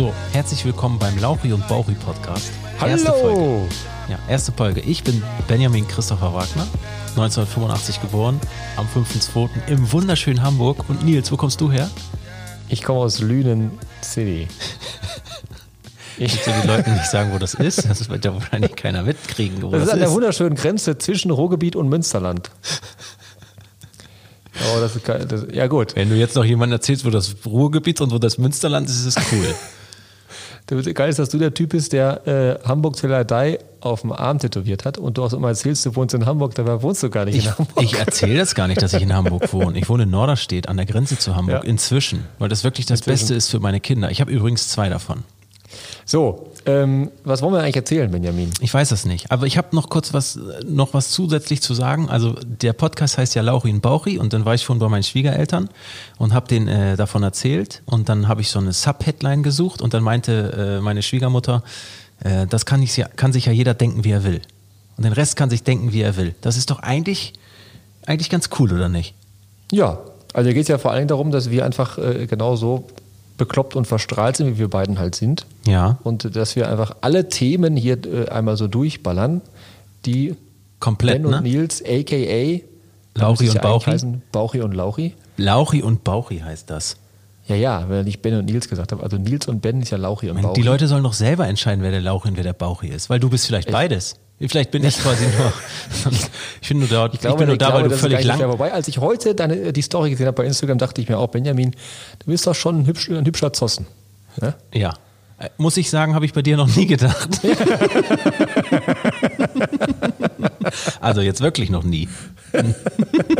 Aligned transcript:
So, 0.00 0.14
herzlich 0.32 0.64
willkommen 0.64 0.98
beim 0.98 1.18
Lauchi 1.18 1.52
und 1.52 1.68
Bauchi 1.68 1.92
Podcast. 1.92 2.52
Hallo! 2.80 2.92
Erste 2.92 3.12
Folge. 3.12 3.68
Ja, 4.08 4.18
erste 4.30 4.50
Folge. 4.50 4.80
Ich 4.80 5.04
bin 5.04 5.22
Benjamin 5.46 5.86
Christopher 5.86 6.32
Wagner, 6.32 6.66
1985 7.10 8.00
geboren, 8.00 8.40
am 8.78 8.86
5.2. 8.86 9.50
im 9.66 9.92
wunderschönen 9.92 10.42
Hamburg. 10.42 10.88
Und 10.88 11.04
Nils, 11.04 11.30
wo 11.30 11.36
kommst 11.36 11.60
du 11.60 11.70
her? 11.70 11.90
Ich 12.70 12.82
komme 12.82 13.00
aus 13.00 13.20
Lünen 13.20 13.72
City. 14.02 14.48
Ich 16.16 16.46
will 16.46 16.54
den 16.54 16.66
Leuten 16.66 16.92
nicht 16.94 17.10
sagen, 17.10 17.32
wo 17.32 17.38
das 17.38 17.52
ist. 17.54 17.88
Das 17.88 18.08
wird 18.08 18.24
ja 18.24 18.32
wahrscheinlich 18.32 18.76
keiner 18.76 19.02
mitkriegen, 19.02 19.60
wo 19.60 19.70
Das 19.70 19.80
das, 19.80 19.88
ist 19.88 19.92
an 19.94 20.00
der 20.00 20.10
wunderschönen 20.12 20.54
Grenze 20.54 20.96
zwischen 20.96 21.30
Ruhrgebiet 21.30 21.76
und 21.76 21.90
Münsterland. 21.90 22.50
Oh, 24.74 24.80
das 24.80 24.94
ist. 24.94 25.08
Das, 25.08 25.46
ja, 25.52 25.68
gut. 25.68 25.96
Wenn 25.96 26.10
du 26.10 26.16
jetzt 26.16 26.36
noch 26.36 26.44
jemandem 26.44 26.76
erzählst, 26.76 27.06
wo 27.06 27.10
das 27.10 27.34
Ruhrgebiet 27.46 28.02
und 28.02 28.12
wo 28.12 28.18
das 28.18 28.36
Münsterland 28.36 28.90
ist, 28.90 29.06
ist 29.06 29.16
es 29.16 29.32
cool. 29.32 29.54
Das 30.66 30.84
Geil 30.94 31.10
ist, 31.10 31.18
dass 31.18 31.28
du 31.30 31.38
der 31.38 31.52
Typ 31.52 31.70
bist, 31.70 31.92
der 31.92 32.26
äh, 32.62 32.68
Hamburg 32.68 32.96
Teledei 32.96 33.58
auf 33.80 34.02
dem 34.02 34.12
Arm 34.12 34.38
tätowiert 34.38 34.84
hat 34.84 34.98
und 34.98 35.18
du 35.18 35.24
auch 35.24 35.32
immer 35.32 35.48
erzählst, 35.48 35.84
du 35.86 35.96
wohnst 35.96 36.14
in 36.14 36.26
Hamburg, 36.26 36.54
dabei 36.54 36.82
wohnst 36.82 37.02
du 37.02 37.10
gar 37.10 37.24
nicht 37.24 37.36
Ich, 37.36 37.46
in 37.46 37.58
Hamburg. 37.58 37.82
ich 37.82 37.98
erzähle 37.98 38.38
das 38.38 38.54
gar 38.54 38.68
nicht, 38.68 38.80
dass 38.82 38.92
ich 38.92 39.02
in 39.02 39.12
Hamburg 39.14 39.52
wohne. 39.52 39.78
Ich 39.78 39.88
wohne 39.88 40.02
in 40.04 40.10
Norderstedt 40.10 40.68
an 40.68 40.76
der 40.76 40.86
Grenze 40.86 41.18
zu 41.18 41.34
Hamburg 41.34 41.64
Ja. 41.64 41.68
inzwischen, 41.70 42.24
weil 42.38 42.48
das 42.48 42.62
wirklich 42.62 42.86
das 42.86 43.00
Inzwischen. 43.00 43.20
Beste 43.22 43.34
ist 43.34 43.48
für 43.48 43.58
meine 43.60 43.80
Kinder. 43.80 44.10
Ich 44.10 44.20
habe 44.20 44.30
übrigens 44.30 44.68
zwei 44.68 44.88
davon. 44.88 45.24
So, 46.04 46.50
ähm, 46.66 47.10
was 47.24 47.42
wollen 47.42 47.54
wir 47.54 47.60
eigentlich 47.60 47.76
erzählen, 47.76 48.10
Benjamin? 48.10 48.50
Ich 48.60 48.72
weiß 48.72 48.90
das 48.90 49.04
nicht, 49.04 49.30
aber 49.30 49.46
ich 49.46 49.56
habe 49.56 49.74
noch 49.74 49.88
kurz 49.88 50.12
was, 50.12 50.38
noch 50.66 50.94
was 50.94 51.10
zusätzlich 51.10 51.62
zu 51.62 51.74
sagen. 51.74 52.08
Also 52.08 52.34
der 52.42 52.72
Podcast 52.72 53.18
heißt 53.18 53.34
ja 53.34 53.42
Lauchi 53.42 53.70
und 53.70 53.80
Bauchi 53.80 54.18
und 54.18 54.32
dann 54.32 54.44
war 54.44 54.54
ich 54.54 54.62
schon 54.62 54.78
bei 54.78 54.88
meinen 54.88 55.02
Schwiegereltern 55.02 55.70
und 56.18 56.34
habe 56.34 56.48
denen 56.48 56.68
äh, 56.68 56.96
davon 56.96 57.22
erzählt 57.22 57.82
und 57.86 58.08
dann 58.08 58.28
habe 58.28 58.40
ich 58.40 58.50
so 58.50 58.58
eine 58.58 58.72
Sub-Headline 58.72 59.42
gesucht 59.42 59.82
und 59.82 59.94
dann 59.94 60.02
meinte 60.02 60.78
äh, 60.78 60.82
meine 60.82 61.02
Schwiegermutter, 61.02 61.62
äh, 62.24 62.46
das 62.46 62.66
kann, 62.66 62.82
ich, 62.82 63.02
kann 63.16 63.32
sich 63.32 63.46
ja 63.46 63.52
jeder 63.52 63.74
denken, 63.74 64.04
wie 64.04 64.10
er 64.10 64.24
will. 64.24 64.40
Und 64.96 65.04
den 65.04 65.12
Rest 65.12 65.36
kann 65.36 65.48
sich 65.48 65.62
denken, 65.62 65.92
wie 65.92 66.02
er 66.02 66.16
will. 66.16 66.34
Das 66.42 66.56
ist 66.56 66.70
doch 66.70 66.80
eigentlich, 66.80 67.32
eigentlich 68.06 68.28
ganz 68.28 68.50
cool, 68.58 68.72
oder 68.72 68.88
nicht? 68.88 69.14
Ja, 69.72 69.98
also 70.34 70.50
geht 70.50 70.62
es 70.62 70.68
ja 70.68 70.78
vor 70.78 70.90
allen 70.90 71.00
Dingen 71.00 71.08
darum, 71.08 71.30
dass 71.30 71.50
wir 71.50 71.64
einfach 71.64 71.98
äh, 71.98 72.26
genauso 72.26 72.84
bekloppt 73.40 73.74
und 73.74 73.86
verstrahlt 73.86 74.36
sind, 74.36 74.46
wie 74.54 74.58
wir 74.58 74.68
beiden 74.68 74.98
halt 74.98 75.16
sind. 75.16 75.46
Ja. 75.66 75.98
Und 76.04 76.36
dass 76.36 76.54
wir 76.54 76.68
einfach 76.68 76.94
alle 77.00 77.28
Themen 77.28 77.74
hier 77.74 77.98
äh, 78.06 78.28
einmal 78.28 78.56
so 78.56 78.68
durchballern, 78.68 79.40
die 80.06 80.36
Komplett, 80.78 81.22
Ben 81.22 81.26
und 81.26 81.32
ne? 81.32 81.40
Nils, 81.42 81.82
a.k.a. 81.82 82.60
Lauchi 83.18 83.48
und 83.48 83.54
ja 83.54 83.60
Bauchi? 83.60 83.90
heißen 83.90 84.22
Bauchi 84.30 84.60
und 84.60 84.72
Lauchi. 84.72 85.14
Lauchi 85.36 85.82
und 85.82 86.04
Bauchi 86.04 86.38
heißt 86.38 86.70
das. 86.70 86.96
Ja, 87.48 87.56
ja, 87.56 87.88
wenn 87.88 88.06
ich 88.06 88.22
Ben 88.22 88.34
und 88.38 88.44
Nils 88.44 88.68
gesagt 88.68 88.92
habe. 88.92 89.02
Also 89.02 89.16
Nils 89.16 89.48
und 89.48 89.60
Ben 89.60 89.82
ist 89.82 89.90
ja 89.90 89.98
Lauchi 89.98 90.30
und 90.30 90.40
Bauchi. 90.40 90.60
die 90.60 90.66
Leute 90.66 90.86
sollen 90.86 91.02
doch 91.02 91.14
selber 91.14 91.48
entscheiden, 91.48 91.82
wer 91.82 91.90
der 91.90 92.00
Lauchi 92.00 92.28
und 92.28 92.36
wer 92.36 92.44
der 92.44 92.52
Bauchi 92.52 92.88
ist, 92.88 93.10
weil 93.10 93.18
du 93.18 93.28
bist 93.28 93.46
vielleicht 93.46 93.72
beides. 93.72 94.16
Vielleicht 94.48 94.70
bin 94.70 94.82
ich 94.84 94.96
quasi 94.98 95.26
nur. 95.26 95.52
Ich 96.62 96.68
bin 96.68 96.78
nur 96.78 96.88
da, 96.88 97.10
ich, 97.12 97.20
glaube, 97.20 97.38
bin 97.38 97.46
nur 97.48 97.54
ich 97.54 97.58
da, 97.58 97.66
glaube, 97.66 97.82
weil 97.82 97.88
du 97.90 97.96
völlig 97.96 98.24
lang. 98.24 98.40
Wobei, 98.48 98.72
als 98.72 98.88
ich 98.88 98.98
heute 98.98 99.34
deine, 99.34 99.72
die 99.72 99.82
Story 99.82 100.10
gesehen 100.10 100.26
habe 100.26 100.36
bei 100.36 100.46
Instagram, 100.46 100.78
dachte 100.78 101.02
ich 101.02 101.08
mir 101.08 101.18
auch, 101.18 101.28
Benjamin, 101.28 101.72
du 102.20 102.26
bist 102.26 102.46
doch 102.46 102.54
schon 102.54 102.80
ein, 102.80 102.86
hübsch, 102.86 103.10
ein 103.10 103.26
hübscher 103.26 103.52
Zossen. 103.52 103.86
Ne? 104.40 104.54
Ja. 104.72 104.94
Äh, 105.38 105.50
Muss 105.58 105.76
ich 105.76 105.90
sagen, 105.90 106.14
habe 106.14 106.24
ich 106.24 106.32
bei 106.32 106.40
dir 106.40 106.56
noch 106.56 106.74
nie 106.74 106.86
gedacht. 106.86 107.40
also 111.00 111.20
jetzt 111.20 111.42
wirklich 111.42 111.68
noch 111.70 111.84
nie. 111.84 112.08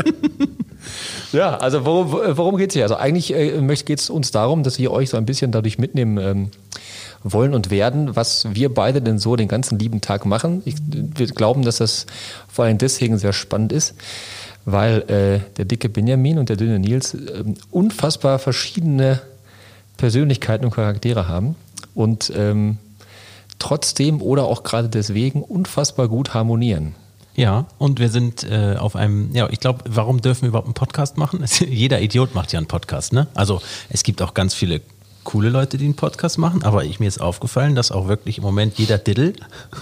Ja, 1.33 1.57
also 1.59 1.85
worum, 1.85 2.13
worum 2.13 2.57
geht 2.57 2.71
es 2.71 2.75
hier? 2.75 2.83
Also 2.83 2.97
eigentlich 2.97 3.33
äh, 3.33 3.61
geht 3.85 4.01
es 4.01 4.11
uns 4.11 4.33
darum, 4.33 4.65
dass 4.65 4.81
wir 4.81 4.91
euch 4.91 5.11
so 5.11 5.17
ein 5.17 5.27
bisschen 5.27 5.53
dadurch 5.53 5.79
mitnehmen 5.79 6.19
ähm, 6.19 6.51
wollen 7.23 7.55
und 7.55 7.71
werden, 7.71 8.17
was 8.17 8.47
wir 8.55 8.73
beide 8.73 9.03
denn 9.03 9.19
so 9.19 9.37
den 9.37 9.49
ganzen 9.49 9.79
lieben 9.79 10.01
Tag 10.01 10.25
machen. 10.27 10.63
Ich, 10.65 10.77
wir 10.91 11.27
glauben, 11.27 11.63
dass 11.63 11.79
das 11.79 12.07
vor 12.49 12.65
allem 12.65 12.79
deswegen 12.79 13.19
sehr 13.19 13.33
spannend 13.33 13.73
ist, 13.73 13.95
weil 14.65 15.03
äh, 15.09 15.57
der 15.57 15.65
dicke 15.65 15.89
Benjamin 15.89 16.39
und 16.39 16.49
der 16.49 16.57
dünne 16.57 16.79
Nils 16.79 17.15
ähm, 17.15 17.55
unfassbar 17.71 18.39
verschiedene 18.39 19.21
Persönlichkeiten 19.97 20.65
und 20.65 20.71
Charaktere 20.73 21.29
haben 21.29 21.57
und 21.95 22.33
ähm, 22.35 22.79
trotzdem 23.59 24.23
oder 24.23 24.45
auch 24.45 24.63
gerade 24.63 24.89
deswegen 24.89 25.43
unfassbar 25.43 26.09
gut 26.09 26.33
harmonieren. 26.33 26.95
Ja, 27.37 27.67
und 27.79 28.01
wir 28.01 28.09
sind 28.09 28.45
äh, 28.45 28.77
auf 28.79 28.97
einem, 28.97 29.31
ja, 29.35 29.49
ich 29.51 29.61
glaube, 29.61 29.85
warum 29.89 30.21
dürfen 30.21 30.43
wir 30.43 30.49
überhaupt 30.49 30.67
einen 30.67 30.75
Podcast 30.75 31.17
machen? 31.17 31.45
Jeder 31.69 32.01
Idiot 32.01 32.35
macht 32.35 32.53
ja 32.53 32.59
einen 32.59 32.67
Podcast, 32.67 33.13
ne? 33.13 33.29
Also 33.35 33.61
es 33.89 34.03
gibt 34.03 34.21
auch 34.21 34.35
ganz 34.35 34.53
viele 34.53 34.81
coole 35.25 35.49
Leute, 35.49 35.79
die 35.79 35.85
einen 35.85 35.95
Podcast 35.95 36.39
machen, 36.39 36.63
aber 36.63 36.85
ich, 36.85 37.01
mir 37.01 37.07
ist 37.07 37.21
aufgefallen, 37.21 37.75
dass 37.75 37.93
auch 37.93 38.09
wirklich 38.09 38.39
im 38.39 38.45
Moment 38.45 38.79
jeder 38.79 38.99
Diddle 38.99 39.35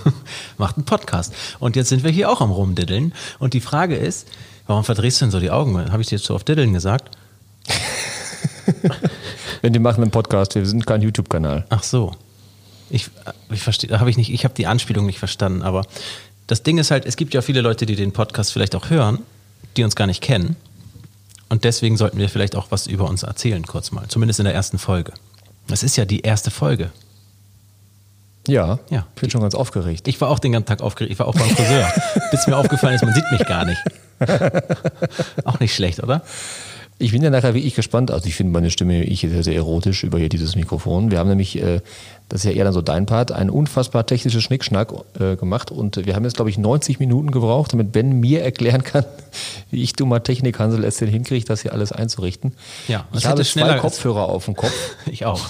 macht 0.58 0.76
einen 0.76 0.84
Podcast. 0.84 1.32
Und 1.58 1.76
jetzt 1.76 1.88
sind 1.88 2.04
wir 2.04 2.10
hier 2.10 2.30
auch 2.30 2.40
am 2.40 2.50
Rumdiddeln. 2.50 3.12
Und 3.38 3.54
die 3.54 3.60
Frage 3.60 3.96
ist, 3.96 4.28
warum 4.66 4.84
verdrehst 4.84 5.20
du 5.20 5.26
denn 5.26 5.30
so 5.30 5.40
die 5.40 5.50
Augen? 5.50 5.90
Habe 5.90 6.02
ich 6.02 6.08
dir 6.08 6.16
jetzt 6.16 6.26
so 6.26 6.34
auf 6.34 6.44
Diddeln 6.44 6.72
gesagt? 6.72 7.16
Wenn 9.62 9.72
die 9.72 9.78
machen 9.78 10.02
einen 10.02 10.10
Podcast, 10.10 10.54
wir 10.54 10.66
sind 10.66 10.86
kein 10.86 11.02
YouTube-Kanal. 11.02 11.66
Ach 11.68 11.82
so. 11.82 12.14
Ich, 12.90 13.10
ich 13.50 13.62
verstehe, 13.62 13.98
habe 13.98 14.10
ich 14.10 14.16
nicht, 14.16 14.30
ich 14.32 14.44
habe 14.44 14.54
die 14.54 14.66
Anspielung 14.66 15.06
nicht 15.06 15.18
verstanden, 15.18 15.62
aber 15.62 15.84
das 16.46 16.62
Ding 16.62 16.78
ist 16.78 16.90
halt, 16.90 17.04
es 17.04 17.16
gibt 17.16 17.34
ja 17.34 17.42
viele 17.42 17.60
Leute, 17.60 17.84
die 17.84 17.96
den 17.96 18.12
Podcast 18.12 18.52
vielleicht 18.52 18.74
auch 18.74 18.88
hören, 18.88 19.18
die 19.76 19.84
uns 19.84 19.94
gar 19.94 20.06
nicht 20.06 20.22
kennen. 20.22 20.56
Und 21.50 21.64
deswegen 21.64 21.96
sollten 21.96 22.18
wir 22.18 22.28
vielleicht 22.28 22.56
auch 22.56 22.70
was 22.70 22.86
über 22.86 23.08
uns 23.08 23.22
erzählen, 23.22 23.64
kurz 23.66 23.90
mal. 23.90 24.06
Zumindest 24.08 24.40
in 24.40 24.44
der 24.44 24.54
ersten 24.54 24.78
Folge. 24.78 25.12
Das 25.68 25.82
ist 25.82 25.96
ja 25.96 26.04
die 26.04 26.20
erste 26.20 26.50
Folge. 26.50 26.90
Ja, 28.46 28.78
Ja. 28.88 29.06
ich 29.14 29.20
bin 29.20 29.30
schon 29.30 29.42
ganz 29.42 29.54
aufgeregt. 29.54 30.08
Ich 30.08 30.20
war 30.22 30.30
auch 30.30 30.38
den 30.38 30.52
ganzen 30.52 30.66
Tag 30.66 30.80
aufgeregt. 30.80 31.12
Ich 31.12 31.18
war 31.18 31.28
auch 31.28 31.34
beim 31.34 31.48
Friseur. 31.50 31.92
Bis 32.30 32.46
mir 32.46 32.56
aufgefallen 32.56 32.94
ist, 32.94 33.04
man 33.04 33.12
sieht 33.14 33.30
mich 33.30 33.44
gar 33.46 33.64
nicht. 33.66 33.78
auch 35.44 35.60
nicht 35.60 35.74
schlecht, 35.74 36.02
oder? 36.02 36.22
Ich 37.00 37.12
bin 37.12 37.22
ja 37.22 37.30
nachher 37.30 37.54
wirklich 37.54 37.76
gespannt. 37.76 38.10
Also 38.10 38.26
ich 38.26 38.34
finde 38.34 38.52
meine 38.52 38.70
Stimme 38.70 39.04
ich 39.04 39.20
sehr, 39.20 39.44
sehr 39.44 39.54
erotisch 39.54 40.02
über 40.02 40.18
hier 40.18 40.28
dieses 40.28 40.56
Mikrofon. 40.56 41.12
Wir 41.12 41.18
haben 41.18 41.28
nämlich, 41.28 41.62
äh, 41.62 41.80
das 42.28 42.40
ist 42.40 42.44
ja 42.44 42.50
eher 42.50 42.64
dann 42.64 42.72
so 42.72 42.82
dein 42.82 43.06
Part, 43.06 43.30
ein 43.30 43.50
unfassbar 43.50 44.04
technisches 44.04 44.42
Schnickschnack 44.42 44.92
äh, 45.18 45.36
gemacht 45.36 45.70
und 45.70 46.04
wir 46.04 46.16
haben 46.16 46.24
jetzt, 46.24 46.34
glaube 46.36 46.50
ich, 46.50 46.58
90 46.58 46.98
Minuten 46.98 47.30
gebraucht, 47.30 47.72
damit 47.72 47.92
Ben 47.92 48.18
mir 48.18 48.42
erklären 48.42 48.82
kann, 48.82 49.04
wie 49.70 49.82
ich 49.82 49.92
dummer 49.92 50.22
Technikhansel 50.24 50.82
es 50.82 50.96
denn 50.96 51.08
hinkriege, 51.08 51.44
das 51.44 51.62
hier 51.62 51.72
alles 51.72 51.92
einzurichten. 51.92 52.52
Ja, 52.88 53.06
ich 53.12 53.26
habe 53.26 53.44
zwei 53.44 53.78
Kopfhörer 53.78 54.28
auf 54.28 54.46
dem 54.46 54.56
Kopf. 54.56 54.72
Ich 55.10 55.24
auch. 55.24 55.40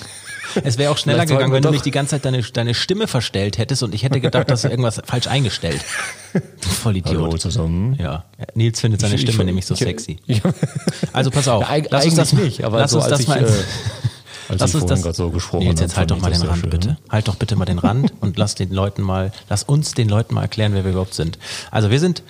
Es 0.64 0.78
wäre 0.78 0.90
auch 0.90 0.98
schneller 0.98 1.26
gegangen, 1.26 1.52
wenn 1.52 1.62
du 1.62 1.70
nicht 1.70 1.84
die 1.84 1.90
ganze 1.90 2.10
Zeit 2.12 2.24
deine, 2.24 2.42
deine 2.42 2.74
Stimme 2.74 3.06
verstellt 3.06 3.58
hättest 3.58 3.82
und 3.82 3.94
ich 3.94 4.02
hätte 4.02 4.20
gedacht, 4.20 4.50
dass 4.50 4.62
du 4.62 4.68
irgendwas 4.68 5.00
falsch 5.04 5.26
eingestellt. 5.26 5.84
Du 6.32 6.68
Vollidiot. 6.68 7.16
Hallo 7.22 7.36
zusammen. 7.38 7.94
Ja, 8.00 8.24
Nils 8.54 8.80
findet 8.80 9.00
seine 9.00 9.14
Ich- 9.14 9.22
ich- 9.22 9.28
Stimme 9.28 9.44
nämlich 9.44 9.66
so 9.66 9.74
ich- 9.74 9.80
sexy. 9.80 10.18
Also 11.12 11.30
pass 11.30 11.48
auf, 11.48 11.62
Ja, 11.68 11.82
lass 11.90 12.04
uns 12.06 12.14
das 12.14 12.32
nicht, 12.32 12.64
aber 12.64 12.78
lass 12.78 12.90
so 12.92 12.98
uns 12.98 13.08
das 13.08 13.20
ich, 13.20 13.28
mal. 13.28 13.42
äh, 13.42 13.46
als 14.48 14.60
lass 14.60 14.70
ich 14.74 14.76
uns 14.82 14.86
das. 14.90 15.02
gerade 15.02 15.14
so 15.16 15.30
gesprochen 15.30 15.64
Nils, 15.64 15.80
habe, 15.80 15.84
jetzt 15.88 15.96
halt 15.96 16.10
doch 16.10 16.20
mal 16.20 16.30
den 16.32 16.42
Rand 16.42 16.60
schön. 16.60 16.70
bitte. 16.70 16.96
Halt 17.10 17.28
doch 17.28 17.36
bitte 17.36 17.56
mal 17.56 17.64
den 17.64 17.78
Rand 17.78 18.12
und 18.20 18.38
lass 18.38 18.54
den 18.54 18.70
Leuten 18.72 19.02
mal, 19.02 19.32
lass 19.48 19.62
uns 19.64 19.92
den 19.92 20.08
Leuten 20.08 20.34
mal 20.34 20.42
erklären, 20.42 20.72
wer 20.74 20.84
wir 20.84 20.92
überhaupt 20.92 21.14
sind. 21.14 21.38
Also 21.70 21.90
wir 21.90 22.00
sind 22.00 22.22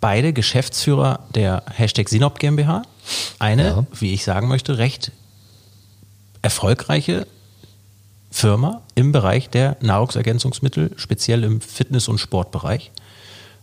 beide 0.00 0.32
Geschäftsführer 0.32 1.20
der 1.34 1.62
Hashtag 1.72 2.08
Sinop 2.08 2.38
GmbH. 2.38 2.82
Eine, 3.38 3.64
Ja. 3.64 3.86
wie 3.98 4.12
ich 4.12 4.24
sagen 4.24 4.48
möchte, 4.48 4.78
recht 4.78 5.10
erfolgreiche 6.42 7.26
Firma 8.30 8.82
im 8.94 9.12
Bereich 9.12 9.48
der 9.48 9.76
Nahrungsergänzungsmittel, 9.80 10.92
speziell 10.96 11.44
im 11.44 11.60
Fitness- 11.60 12.08
und 12.08 12.18
Sportbereich. 12.18 12.90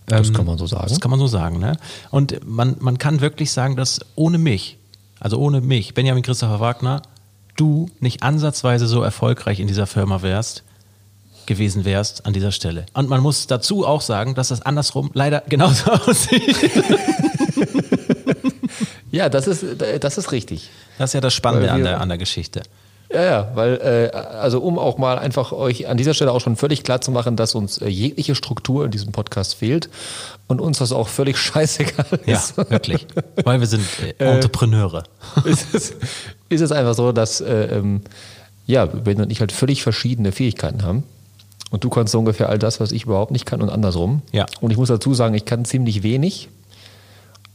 Das 0.06 0.34
kann 0.34 0.46
man 0.46 0.58
so 0.58 0.68
sagen. 0.68 0.88
Das 0.90 1.00
kann 1.00 1.12
man 1.12 1.20
so 1.20 1.28
sagen. 1.28 1.60
Ne? 1.60 1.78
Und 2.12 2.46
man, 2.46 2.76
man 2.80 2.98
kann 2.98 3.22
wirklich 3.22 3.52
sagen, 3.52 3.76
dass 3.76 4.00
ohne 4.16 4.38
mich, 4.38 4.78
also 5.20 5.38
ohne 5.38 5.62
mich, 5.62 5.94
Benjamin 5.94 6.24
Christopher 6.24 6.60
Wagner, 6.60 7.02
du 7.56 7.90
nicht 8.00 8.24
ansatzweise 8.24 8.88
so 8.88 9.02
erfolgreich 9.02 9.60
in 9.60 9.68
dieser 9.68 9.88
Firma 9.88 10.22
wärst, 10.22 10.64
gewesen 11.46 11.86
wärst 11.86 12.26
an 12.26 12.34
dieser 12.34 12.52
Stelle. 12.52 12.86
Und 12.94 13.10
man 13.10 13.22
muss 13.22 13.48
dazu 13.48 13.86
auch 13.86 14.02
sagen, 14.02 14.36
dass 14.36 14.48
das 14.50 14.62
andersrum 14.62 15.12
leider 15.14 15.44
genauso 15.48 15.92
aussieht. 15.92 16.72
Ja, 19.13 19.30
das 19.30 19.48
ist, 19.48 19.63
das 20.01 20.18
ist 20.18 20.31
richtig. 20.31 20.69
Das 20.98 21.12
ist 21.12 21.13
ja 21.13 21.21
das 21.21 21.33
Spannende 21.33 21.68
Weil 21.68 21.74
an 21.75 21.77
wir- 21.80 21.86
der, 21.92 22.01
an 22.01 22.10
der 22.10 22.18
Geschichte. 22.18 22.63
Ja, 23.13 23.24
ja, 23.24 23.51
weil, 23.54 24.10
äh, 24.12 24.18
also 24.18 24.60
um 24.60 24.80
auch 24.80 24.98
mal 24.98 25.19
einfach 25.19 25.51
euch 25.51 25.88
an 25.88 25.98
dieser 25.98 26.15
Stelle 26.15 26.31
auch 26.31 26.42
schon 26.42 26.56
völlig 26.56 26.83
klar 26.83 27.00
zu 27.00 27.12
machen, 27.12 27.36
dass 27.36 27.54
uns 27.54 27.77
äh, 27.77 27.88
jegliche 27.88 28.33
Struktur 28.33 28.86
in 28.86 28.92
diesem 28.92 29.12
Podcast 29.12 29.54
fehlt 29.54 29.88
und 30.48 30.60
uns 30.60 30.80
das 30.80 30.92
auch 30.92 31.07
völlig 31.07 31.38
scheißegal 31.39 32.06
Ja, 32.25 32.38
ist. 32.38 32.57
wirklich. 32.57 33.06
Weil 33.44 33.60
wir 33.60 33.68
sind 33.68 33.83
äh, 34.01 34.13
Entrepreneure. 34.18 35.04
ist, 35.45 35.75
es, 35.75 35.94
ist 36.50 36.62
es 36.62 36.71
einfach 36.71 36.95
so, 36.95 37.12
dass 37.12 37.39
äh, 37.39 37.66
ähm, 37.77 38.01
ja, 38.66 38.88
Ben 38.88 39.21
und 39.21 39.31
ich 39.31 39.42
halt 39.42 39.51
völlig 39.51 39.83
verschiedene 39.83 40.31
Fähigkeiten 40.31 40.81
haben. 40.81 41.04
Und 41.69 41.83
du 41.83 41.89
kannst 41.89 42.13
so 42.13 42.19
ungefähr 42.19 42.50
all 42.50 42.57
das, 42.57 42.80
was 42.80 42.92
ich 42.92 43.04
überhaupt 43.04 43.31
nicht 43.31 43.45
kann 43.45 43.62
und 43.62 43.69
andersrum. 43.69 44.24
Ja. 44.31 44.48
Und 44.59 44.71
ich 44.71 44.77
muss 44.77 44.88
dazu 44.88 45.13
sagen, 45.13 45.36
ich 45.36 45.45
kann 45.45 45.66
ziemlich 45.66 46.01
wenig, 46.01 46.50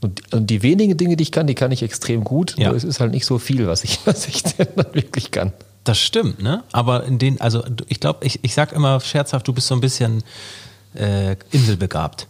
Und, 0.01 0.33
und, 0.33 0.47
die 0.49 0.63
wenigen 0.63 0.97
Dinge, 0.97 1.17
die 1.17 1.23
ich 1.23 1.33
kann, 1.33 1.47
die 1.47 1.55
kann 1.55 1.73
ich 1.73 1.83
extrem 1.83 2.23
gut. 2.23 2.57
Ja. 2.57 2.69
Nur 2.69 2.77
es 2.77 2.85
ist 2.85 3.01
halt 3.01 3.11
nicht 3.11 3.27
so 3.27 3.39
viel, 3.39 3.67
was 3.67 3.85
ich, 3.85 4.01
was 4.05 4.27
ich 4.29 4.43
denn 4.43 4.69
dann 4.77 4.95
wirklich 4.95 5.31
kann. 5.31 5.53
Das 5.85 5.99
stimmt, 5.99 6.43
ne? 6.43 6.65
Aber 6.73 7.05
in 7.05 7.19
den, 7.19 7.41
also 7.41 7.65
ich 7.89 7.99
glaube, 7.99 8.25
ich, 8.27 8.41
ich 8.43 8.55
sag 8.55 8.73
immer 8.73 9.01
scherzhaft, 9.01 9.49
du 9.49 9.53
bist 9.53 9.69
so 9.69 9.75
ein 9.75 9.81
bisschen 9.81 10.23
äh, 10.95 11.37
inselbegabt. 11.51 12.27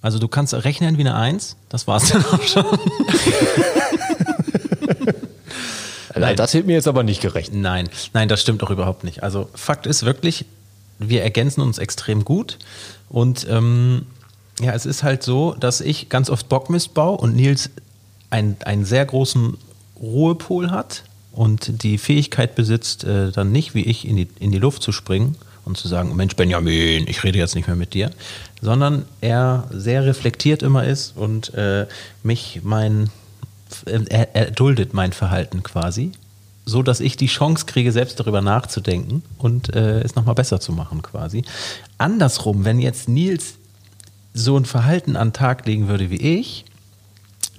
Also 0.00 0.18
du 0.18 0.28
kannst 0.28 0.54
rechnen 0.54 0.98
wie 0.98 1.02
eine 1.02 1.16
Eins, 1.16 1.56
das 1.68 1.86
war's 1.86 2.08
dann 2.10 2.24
auch 2.24 2.42
schon. 2.42 2.64
Nein. 6.18 6.36
Das 6.36 6.54
wird 6.54 6.66
mir 6.66 6.72
jetzt 6.74 6.88
aber 6.88 7.02
nicht 7.02 7.20
gerecht. 7.20 7.52
Nein, 7.52 7.90
nein, 8.14 8.28
das 8.28 8.40
stimmt 8.40 8.62
doch 8.62 8.70
überhaupt 8.70 9.04
nicht. 9.04 9.22
Also 9.22 9.50
Fakt 9.54 9.86
ist 9.86 10.04
wirklich, 10.04 10.46
wir 10.98 11.22
ergänzen 11.22 11.60
uns 11.60 11.76
extrem 11.78 12.24
gut 12.24 12.58
und 13.10 13.46
ähm, 13.50 14.06
ja, 14.60 14.72
es 14.72 14.86
ist 14.86 15.02
halt 15.02 15.22
so, 15.22 15.54
dass 15.54 15.80
ich 15.80 16.08
ganz 16.08 16.30
oft 16.30 16.48
Bockmist 16.48 16.94
baue 16.94 17.18
und 17.18 17.36
Nils 17.36 17.70
einen, 18.30 18.56
einen 18.64 18.84
sehr 18.84 19.04
großen 19.04 19.56
Ruhepol 20.00 20.70
hat 20.70 21.04
und 21.32 21.82
die 21.82 21.98
Fähigkeit 21.98 22.54
besitzt, 22.54 23.04
äh, 23.04 23.30
dann 23.32 23.52
nicht 23.52 23.74
wie 23.74 23.82
ich 23.82 24.06
in 24.06 24.16
die, 24.16 24.28
in 24.40 24.52
die 24.52 24.58
Luft 24.58 24.82
zu 24.82 24.92
springen 24.92 25.36
und 25.64 25.76
zu 25.76 25.88
sagen, 25.88 26.16
Mensch 26.16 26.36
Benjamin, 26.36 27.06
ich 27.08 27.22
rede 27.24 27.38
jetzt 27.38 27.54
nicht 27.54 27.66
mehr 27.66 27.76
mit 27.76 27.92
dir, 27.92 28.10
sondern 28.62 29.04
er 29.20 29.68
sehr 29.70 30.06
reflektiert 30.06 30.62
immer 30.62 30.84
ist 30.84 31.16
und 31.16 31.52
äh, 31.54 31.86
mich 32.22 32.60
mein, 32.62 33.10
er, 33.84 34.34
er 34.34 34.50
duldet 34.50 34.94
mein 34.94 35.12
Verhalten 35.12 35.62
quasi, 35.62 36.12
so 36.64 36.82
dass 36.82 37.00
ich 37.00 37.16
die 37.16 37.26
Chance 37.26 37.66
kriege, 37.66 37.92
selbst 37.92 38.18
darüber 38.18 38.40
nachzudenken 38.40 39.22
und 39.38 39.74
äh, 39.74 40.00
es 40.00 40.14
nochmal 40.14 40.34
besser 40.34 40.60
zu 40.60 40.72
machen 40.72 41.02
quasi. 41.02 41.44
Andersrum, 41.98 42.64
wenn 42.64 42.80
jetzt 42.80 43.08
Nils 43.08 43.54
so 44.36 44.56
ein 44.56 44.64
Verhalten 44.64 45.16
an 45.16 45.28
den 45.28 45.34
Tag 45.34 45.66
legen 45.66 45.88
würde 45.88 46.10
wie 46.10 46.40
ich, 46.40 46.64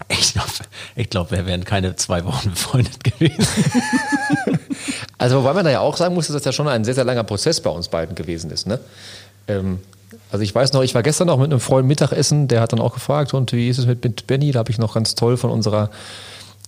ich 0.09 0.33
glaube, 0.33 0.49
ich 0.95 1.09
glaub, 1.09 1.31
wir 1.31 1.45
wären 1.45 1.65
keine 1.65 1.95
zwei 1.95 2.23
Wochen 2.25 2.49
befreundet 2.51 3.03
gewesen. 3.03 3.45
Also, 5.19 5.39
wobei 5.39 5.53
man 5.53 5.65
da 5.65 5.71
ja 5.71 5.79
auch 5.79 5.97
sagen 5.97 6.13
muss, 6.13 6.27
dass 6.27 6.35
das 6.35 6.45
ja 6.45 6.51
schon 6.51 6.67
ein 6.67 6.85
sehr, 6.85 6.93
sehr 6.93 7.03
langer 7.03 7.23
Prozess 7.23 7.59
bei 7.59 7.71
uns 7.71 7.87
beiden 7.87 8.13
gewesen 8.13 8.51
ist. 8.51 8.67
Ne? 8.67 8.79
Ähm, 9.47 9.79
also, 10.31 10.43
ich 10.43 10.53
weiß 10.53 10.73
noch, 10.73 10.83
ich 10.83 10.93
war 10.93 11.01
gestern 11.01 11.27
noch 11.27 11.37
mit 11.37 11.51
einem 11.51 11.59
Freund 11.59 11.87
Mittagessen, 11.87 12.47
der 12.47 12.61
hat 12.61 12.71
dann 12.71 12.79
auch 12.79 12.93
gefragt, 12.93 13.33
und 13.33 13.51
wie 13.51 13.67
ist 13.67 13.79
es 13.79 13.87
mit, 13.87 14.03
mit 14.03 14.27
Benny? 14.27 14.51
Da 14.51 14.59
habe 14.59 14.69
ich 14.69 14.77
noch 14.77 14.93
ganz 14.93 15.15
toll 15.15 15.37
von 15.37 15.49
unserer 15.49 15.89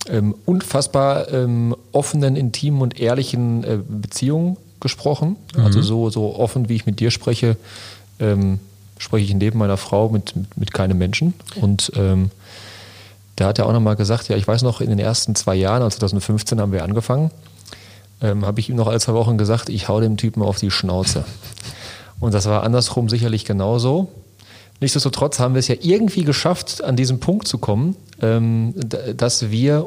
ähm, 0.10 0.34
unfassbar 0.46 1.32
ähm, 1.32 1.76
offenen, 1.92 2.36
intimen 2.36 2.82
und 2.82 3.00
ehrlichen 3.00 3.64
äh, 3.64 3.78
Beziehung 3.88 4.58
gesprochen. 4.80 5.36
Mhm. 5.56 5.66
Also, 5.66 5.82
so, 5.84 6.10
so 6.10 6.36
offen, 6.36 6.70
wie 6.70 6.76
ich 6.76 6.88
mit 6.88 7.00
dir 7.00 7.12
spreche, 7.12 7.56
ähm, 8.20 8.60
spreche 9.00 9.26
ich 9.26 9.34
neben 9.34 9.58
meiner 9.58 9.78
Frau 9.78 10.10
mit, 10.10 10.36
mit, 10.36 10.58
mit 10.58 10.74
keinem 10.74 11.00
Menschen. 11.00 11.34
Und 11.60 11.92
ähm, 11.96 12.30
der 13.40 13.48
hat 13.48 13.58
ja 13.58 13.66
auch 13.66 13.74
nochmal 13.74 13.96
gesagt, 13.96 14.30
ja, 14.30 14.38
ich 14.38 14.48
weiß 14.48 14.62
noch, 14.62 14.82
in 14.82 14.90
den 14.90 15.00
ersten 15.00 15.34
zwei 15.34 15.56
Jahren, 15.56 15.82
also 15.82 15.98
2015 15.98 16.62
haben 16.62 16.72
wir 16.72 16.84
angefangen, 16.84 17.32
ähm, 18.22 18.46
habe 18.46 18.60
ich 18.60 18.70
ihm 18.70 18.76
noch 18.76 18.88
alle 18.88 19.00
zwei 19.00 19.14
Wochen 19.14 19.38
gesagt, 19.38 19.70
ich 19.70 19.88
hau 19.88 20.00
dem 20.02 20.18
Typen 20.18 20.44
auf 20.44 20.60
die 20.60 20.70
Schnauze. 20.70 21.24
Und 22.20 22.34
das 22.34 22.46
war 22.46 22.64
andersrum 22.64 23.10
sicherlich 23.10 23.46
genauso. 23.46 24.10
Nichtsdestotrotz 24.82 25.40
haben 25.40 25.56
wir 25.56 25.60
es 25.60 25.68
ja 25.68 25.76
irgendwie 25.80 26.24
geschafft, 26.24 26.84
an 26.84 26.96
diesen 26.96 27.20
Punkt 27.20 27.48
zu 27.48 27.58
kommen, 27.58 27.96
ähm, 28.22 28.74
dass 29.16 29.50
wir 29.50 29.86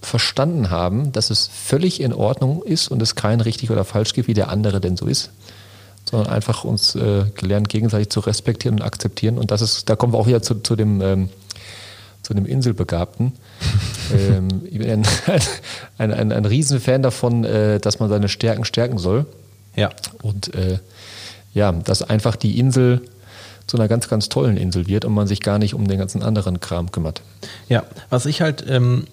verstanden 0.00 0.70
haben, 0.70 1.12
dass 1.12 1.30
es 1.30 1.46
völlig 1.46 2.00
in 2.00 2.12
Ordnung 2.12 2.62
ist 2.64 2.88
und 2.88 3.00
es 3.00 3.14
kein 3.14 3.40
richtig 3.40 3.70
oder 3.70 3.84
falsch 3.84 4.12
gibt, 4.12 4.26
wie 4.26 4.34
der 4.34 4.48
andere 4.48 4.80
denn 4.80 4.96
so 4.96 5.06
ist, 5.06 5.30
sondern 6.10 6.32
einfach 6.32 6.64
uns 6.64 6.94
äh, 6.94 7.24
gelernt, 7.34 7.68
gegenseitig 7.68 8.10
zu 8.10 8.20
respektieren 8.20 8.80
und 8.80 8.82
akzeptieren. 8.82 9.38
Und 9.38 9.50
das 9.50 9.62
ist, 9.62 9.88
da 9.88 9.96
kommen 9.96 10.12
wir 10.12 10.18
auch 10.18 10.26
wieder 10.26 10.42
zu, 10.42 10.56
zu 10.56 10.76
dem 10.76 11.00
ähm, 11.00 11.28
zu 12.22 12.34
einem 12.34 12.46
Inselbegabten. 12.46 13.32
ähm, 14.14 14.62
ich 14.64 14.78
bin 14.78 14.90
ein, 14.90 15.06
ein, 15.98 16.12
ein, 16.12 16.32
ein 16.32 16.44
Riesenfan 16.44 17.02
davon, 17.02 17.44
äh, 17.44 17.80
dass 17.80 17.98
man 17.98 18.08
seine 18.08 18.28
Stärken 18.28 18.64
stärken 18.64 18.98
soll. 18.98 19.26
Ja. 19.76 19.90
Und 20.22 20.54
äh, 20.54 20.78
ja, 21.52 21.72
dass 21.72 22.02
einfach 22.02 22.36
die 22.36 22.58
Insel 22.58 23.02
zu 23.66 23.76
einer 23.76 23.88
ganz, 23.88 24.08
ganz 24.08 24.28
tollen 24.28 24.56
Insel 24.56 24.86
wird 24.86 25.04
und 25.04 25.14
man 25.14 25.26
sich 25.26 25.40
gar 25.40 25.58
nicht 25.58 25.74
um 25.74 25.86
den 25.86 25.98
ganzen 25.98 26.22
anderen 26.22 26.60
Kram 26.60 26.90
kümmert. 26.90 27.22
Ja, 27.68 27.84
was 28.10 28.26
ich 28.26 28.40
halt, 28.40 28.64
ähm, 28.68 29.06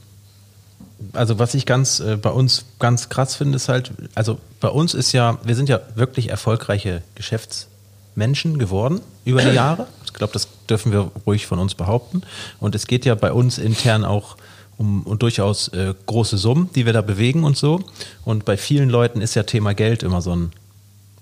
also 1.14 1.40
was 1.40 1.54
ich 1.54 1.66
ganz 1.66 2.00
äh, 2.00 2.18
bei 2.18 2.30
uns 2.30 2.66
ganz 2.80 3.10
krass 3.10 3.36
finde, 3.36 3.56
ist 3.56 3.70
halt, 3.70 3.92
also 4.16 4.38
bei 4.60 4.70
uns 4.70 4.94
ist 4.94 5.12
ja, 5.12 5.38
wir 5.44 5.56
sind 5.56 5.70
ja 5.70 5.80
wirklich 5.96 6.30
erfolgreiche 6.30 7.02
Geschäftsmenschen 7.16 8.58
geworden 8.58 9.02
über 9.26 9.42
die 9.42 9.56
Jahre. 9.56 9.88
Ich 10.06 10.14
glaube, 10.14 10.34
das 10.34 10.48
dürfen 10.70 10.92
wir 10.92 11.12
ruhig 11.26 11.46
von 11.48 11.60
uns 11.60 11.76
behaupten. 11.76 12.22
Und 12.60 12.76
es 12.76 12.88
geht 12.88 13.06
ja 13.06 13.16
bei 13.16 13.32
uns 13.32 13.58
intern 13.58 14.04
auch 14.04 14.38
um 14.78 15.04
und 15.04 15.22
durchaus 15.22 15.68
äh, 15.70 15.94
große 16.06 16.38
Summen, 16.38 16.70
die 16.74 16.86
wir 16.86 16.94
da 16.94 17.02
bewegen 17.02 17.44
und 17.44 17.58
so. 17.58 17.82
Und 18.24 18.46
bei 18.46 18.56
vielen 18.58 18.90
Leuten 18.90 19.22
ist 19.22 19.36
ja 19.36 19.44
Thema 19.44 19.74
Geld 19.74 20.04
immer 20.04 20.22
so 20.22 20.36
ein 20.36 20.52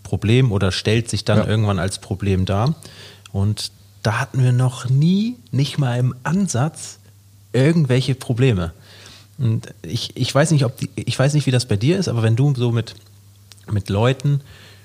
Problem 0.03 0.51
oder 0.51 0.71
stellt 0.71 1.09
sich 1.09 1.25
dann 1.25 1.39
ja. 1.39 1.47
irgendwann 1.47 1.79
als 1.79 2.00
Problem 2.00 2.45
dar. 2.45 2.75
Und 3.31 3.71
da 4.03 4.19
hatten 4.19 4.41
wir 4.41 4.51
noch 4.51 4.89
nie, 4.89 5.35
nicht 5.51 5.77
mal 5.77 6.00
im 6.00 6.15
Ansatz, 6.24 7.00
irgendwelche 7.51 8.15
Probleme. 8.15 8.74
Und 9.38 9.74
ich, 9.84 10.16
ich 10.16 10.34
weiß 10.34 10.51
nicht, 10.51 10.66
ob 10.66 10.78
die, 10.78 10.89
ich 10.95 11.18
weiß 11.18 11.34
nicht, 11.34 11.45
wie 11.45 11.51
das 11.51 11.66
bei 11.66 11.75
dir 11.75 11.98
ist, 11.98 12.07
aber 12.07 12.24
wenn 12.24 12.36
du 12.36 12.54
so 12.56 12.72
mit, 12.72 12.95
mit 13.72 13.89
Leuten 13.89 14.42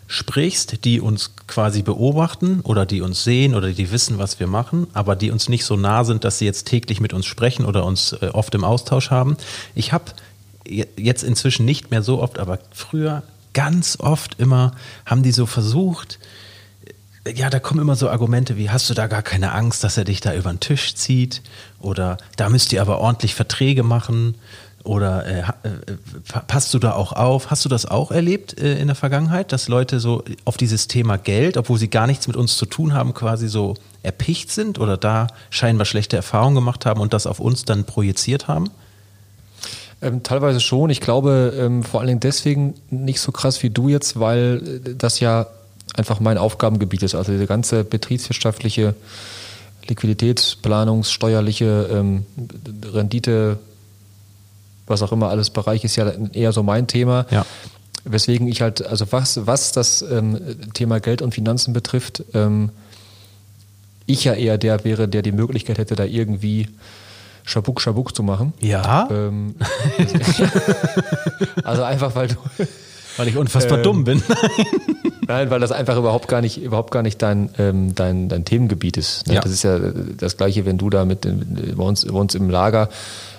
sprichst, 0.07 0.85
die 0.85 1.01
uns 1.01 1.31
quasi 1.47 1.83
beobachten 1.83 2.61
oder 2.61 2.85
die 2.85 3.01
uns 3.01 3.25
sehen 3.25 3.55
oder 3.55 3.73
die 3.73 3.91
wissen, 3.91 4.19
was 4.19 4.41
wir 4.41 4.47
machen, 4.47 4.87
aber 4.93 5.17
die 5.17 5.31
uns 5.31 5.49
nicht 5.49 5.65
so 5.65 5.77
nah 5.77 6.05
sind, 6.05 6.25
dass 6.25 6.39
sie 6.39 6.45
jetzt 6.45 6.67
täglich 6.67 7.01
mit 7.01 7.15
uns 7.15 7.25
sprechen 7.25 7.65
oder 7.65 7.87
uns 7.87 8.13
äh, 8.13 8.29
oft 8.33 8.55
im 8.55 8.65
Austausch 8.65 9.11
haben. 9.11 9.37
Ich 9.75 9.93
habe 9.93 10.13
jetzt 10.97 11.25
inzwischen 11.25 11.65
nicht 11.65 11.91
mehr 11.91 12.03
so 12.03 12.21
oft, 12.21 12.39
aber 12.39 12.59
früher 12.73 13.23
ganz 13.55 13.99
oft 13.99 14.39
immer 14.39 14.73
haben 15.07 15.23
die 15.23 15.33
so 15.33 15.47
versucht, 15.47 16.19
ja, 17.29 17.51
da 17.51 17.61
kommen 17.61 17.81
immer 17.81 17.95
so 17.95 18.09
Argumente 18.11 18.57
wie, 18.57 18.71
hast 18.71 18.91
du 18.91 18.95
da 18.95 19.07
gar 19.07 19.23
keine 19.23 19.53
Angst, 19.53 19.85
dass 19.85 19.97
er 19.97 20.05
dich 20.05 20.21
da 20.21 20.35
über 20.35 20.51
den 20.51 20.61
Tisch 20.61 20.95
zieht? 20.95 21.43
Oder 21.81 22.17
da 22.37 22.49
müsst 22.49 22.73
ihr 22.73 22.83
aber 22.83 22.99
ordentlich 22.99 23.35
Verträge 23.35 23.83
machen. 23.83 24.35
Oder 24.85 25.27
äh, 25.27 25.41
äh, 25.41 25.45
passt 26.49 26.75
du 26.75 26.81
da 26.81 26.95
auch 26.95 27.13
auf? 27.13 27.51
Hast 27.51 27.65
du 27.65 27.69
das 27.69 27.87
auch 27.87 28.11
erlebt 28.11 28.59
äh, 28.61 28.79
in 28.79 28.89
der 28.89 28.97
Vergangenheit, 28.97 29.53
dass 29.53 29.69
Leute 29.69 30.01
so 30.01 30.25
auf 30.45 30.57
dieses 30.57 30.89
Thema 30.89 31.17
Geld, 31.17 31.57
obwohl 31.57 31.79
sie 31.79 31.89
gar 31.89 32.09
nichts 32.09 32.27
mit 32.27 32.37
uns 32.37 32.57
zu 32.57 32.67
tun 32.67 32.93
haben, 32.93 33.15
quasi 33.15 33.49
so 33.49 33.75
erpicht 34.03 34.51
sind 34.51 34.81
oder 34.81 34.97
da 34.97 35.29
scheinbar 35.51 35.85
schlechte 35.85 36.17
Erfahrungen 36.17 36.57
gemacht 36.57 36.85
haben 36.87 37.01
und 37.01 37.13
das 37.13 37.29
auf 37.29 37.39
uns 37.39 37.65
dann 37.65 37.85
projiziert 37.85 38.49
haben? 38.49 38.71
Ähm, 40.01 40.25
teilweise 40.25 40.59
schon. 40.59 40.91
Ich 40.91 41.01
glaube 41.01 41.55
ähm, 41.57 41.85
vor 41.85 42.01
allen 42.01 42.09
Dingen 42.09 42.21
deswegen 42.21 42.75
nicht 42.91 43.21
so 43.21 43.31
krass 43.31 43.63
wie 43.63 43.71
du 43.71 43.89
jetzt, 43.89 44.19
weil 44.19 44.83
äh, 44.85 44.95
das 44.97 45.21
ja 45.21 45.47
einfach 45.95 46.21
mein 46.21 46.39
Aufgabengebiet 46.39 47.03
ist. 47.03 47.15
Also 47.15 47.33
diese 47.33 47.47
ganze 47.47 47.85
betriebswirtschaftliche 47.85 48.95
Liquiditätsplanungs-, 49.87 51.11
steuerliche 51.11 51.89
ähm, 51.93 52.25
Rendite, 52.93 53.59
was 54.87 55.03
auch 55.03 55.13
immer 55.13 55.29
alles 55.29 55.51
Bereich 55.51 55.85
ist 55.85 55.97
ja 55.97 56.13
eher 56.33 56.53
so 56.53 56.63
mein 56.63 56.87
Thema. 56.87 57.27
Ja. 57.31 57.45
Weswegen 58.05 58.49
ich 58.49 58.63
halt, 58.63 58.85
also 58.85 59.07
was, 59.11 59.47
was 59.47 59.73
das 59.73 60.03
ähm, 60.03 60.41
Thema 60.75 61.01
Geld 61.01 61.23
und 61.23 61.35
Finanzen 61.35 61.73
betrifft, 61.73 62.25
ähm, 62.35 62.71
ich 64.07 64.25
ja 64.25 64.35
eher 64.35 64.59
der 64.59 64.85
wäre, 64.85 65.07
der 65.09 65.23
die 65.23 65.33
Möglichkeit 65.33 65.79
hätte, 65.79 65.95
da 65.95 66.05
irgendwie 66.05 66.69
Schabuk 67.45 67.81
Schabuk 67.81 68.15
zu 68.15 68.23
machen. 68.23 68.53
Ja. 68.61 69.09
Ähm, 69.11 69.55
also 71.65 71.83
einfach, 71.83 72.15
weil 72.15 72.29
du. 72.29 72.37
Weil 73.17 73.29
ich 73.29 73.37
unfassbar 73.37 73.79
ähm, 73.79 73.85
dumm 73.85 74.05
bin. 74.05 74.23
Nein, 74.29 74.67
weil 75.27 75.61
das 75.61 75.73
einfach 75.73 75.97
überhaupt 75.97 76.29
gar 76.29 76.41
nicht, 76.41 76.61
überhaupt 76.61 76.91
gar 76.91 77.03
nicht 77.03 77.23
dein, 77.23 77.51
ähm, 77.59 77.95
dein, 77.95 78.29
dein 78.29 78.45
Themengebiet 78.45 78.97
ist. 78.97 79.27
Ne? 79.27 79.35
Ja. 79.35 79.41
Das 79.41 79.53
ist 79.53 79.63
ja 79.63 79.79
das 79.79 80.37
Gleiche, 80.37 80.67
wenn 80.67 80.79
du 80.79 80.91
da 80.91 81.05
mit, 81.05 81.25
mit 81.25 81.77
bei, 81.77 81.85
uns, 81.85 82.05
bei 82.05 82.19
uns 82.19 82.35
im 82.35 82.51
Lager 82.51 82.89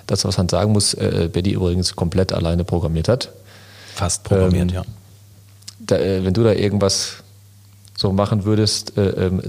das, 0.08 0.25
was 0.25 0.38
man 0.38 0.50
sagen 0.50 0.72
muss, 0.72 0.94
äh, 0.94 1.30
Betty 1.32 1.52
übrigens 1.52 1.96
komplett 1.96 2.34
alleine 2.34 2.63
programmiert 2.63 3.08
hat. 3.08 3.32
Fast 3.94 4.24
programmiert, 4.24 4.72
ähm, 4.72 4.75
ja. 4.75 4.84
Da, 5.80 5.98
äh, 5.98 6.25
wenn 6.25 6.34
du 6.34 6.44
da 6.44 6.54
irgendwas 6.54 7.18
so 7.96 8.12
machen 8.12 8.44
würdest, 8.44 8.98
äh, 8.98 9.10
ähm, 9.28 9.42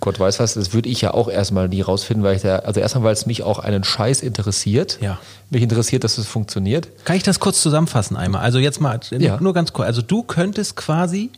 Gott 0.00 0.18
weiß 0.18 0.40
was, 0.40 0.54
das 0.54 0.72
würde 0.72 0.88
ich 0.88 1.00
ja 1.02 1.14
auch 1.14 1.28
erstmal 1.28 1.68
nie 1.68 1.82
rausfinden, 1.82 2.24
weil 2.24 2.36
ich 2.36 2.42
da, 2.42 2.60
also 2.60 2.80
erstmal, 2.80 3.04
weil 3.04 3.12
es 3.12 3.26
mich 3.26 3.42
auch 3.42 3.58
einen 3.58 3.84
Scheiß 3.84 4.22
interessiert. 4.22 4.98
Ja. 5.00 5.18
Mich 5.50 5.62
interessiert, 5.62 6.04
dass 6.04 6.18
es 6.18 6.26
funktioniert. 6.26 6.88
Kann 7.04 7.16
ich 7.16 7.22
das 7.22 7.38
kurz 7.38 7.60
zusammenfassen 7.62 8.16
einmal? 8.16 8.42
Also 8.42 8.58
jetzt 8.58 8.80
mal, 8.80 8.98
Ja. 9.10 9.38
nur 9.40 9.54
ganz 9.54 9.72
kurz. 9.72 9.86
Also 9.86 10.02
du 10.02 10.22
könntest 10.22 10.76
quasi 10.76 11.30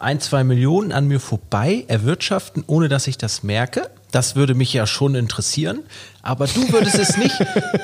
ein, 0.00 0.20
zwei 0.20 0.44
Millionen 0.44 0.92
an 0.92 1.06
mir 1.06 1.20
vorbei 1.20 1.84
erwirtschaften, 1.88 2.64
ohne 2.66 2.88
dass 2.88 3.06
ich 3.06 3.18
das 3.18 3.42
merke. 3.42 3.90
Das 4.10 4.36
würde 4.36 4.54
mich 4.54 4.72
ja 4.72 4.86
schon 4.86 5.14
interessieren. 5.14 5.80
Aber 6.22 6.46
du 6.46 6.72
würdest 6.72 6.98
es 6.98 7.16
nicht, 7.16 7.34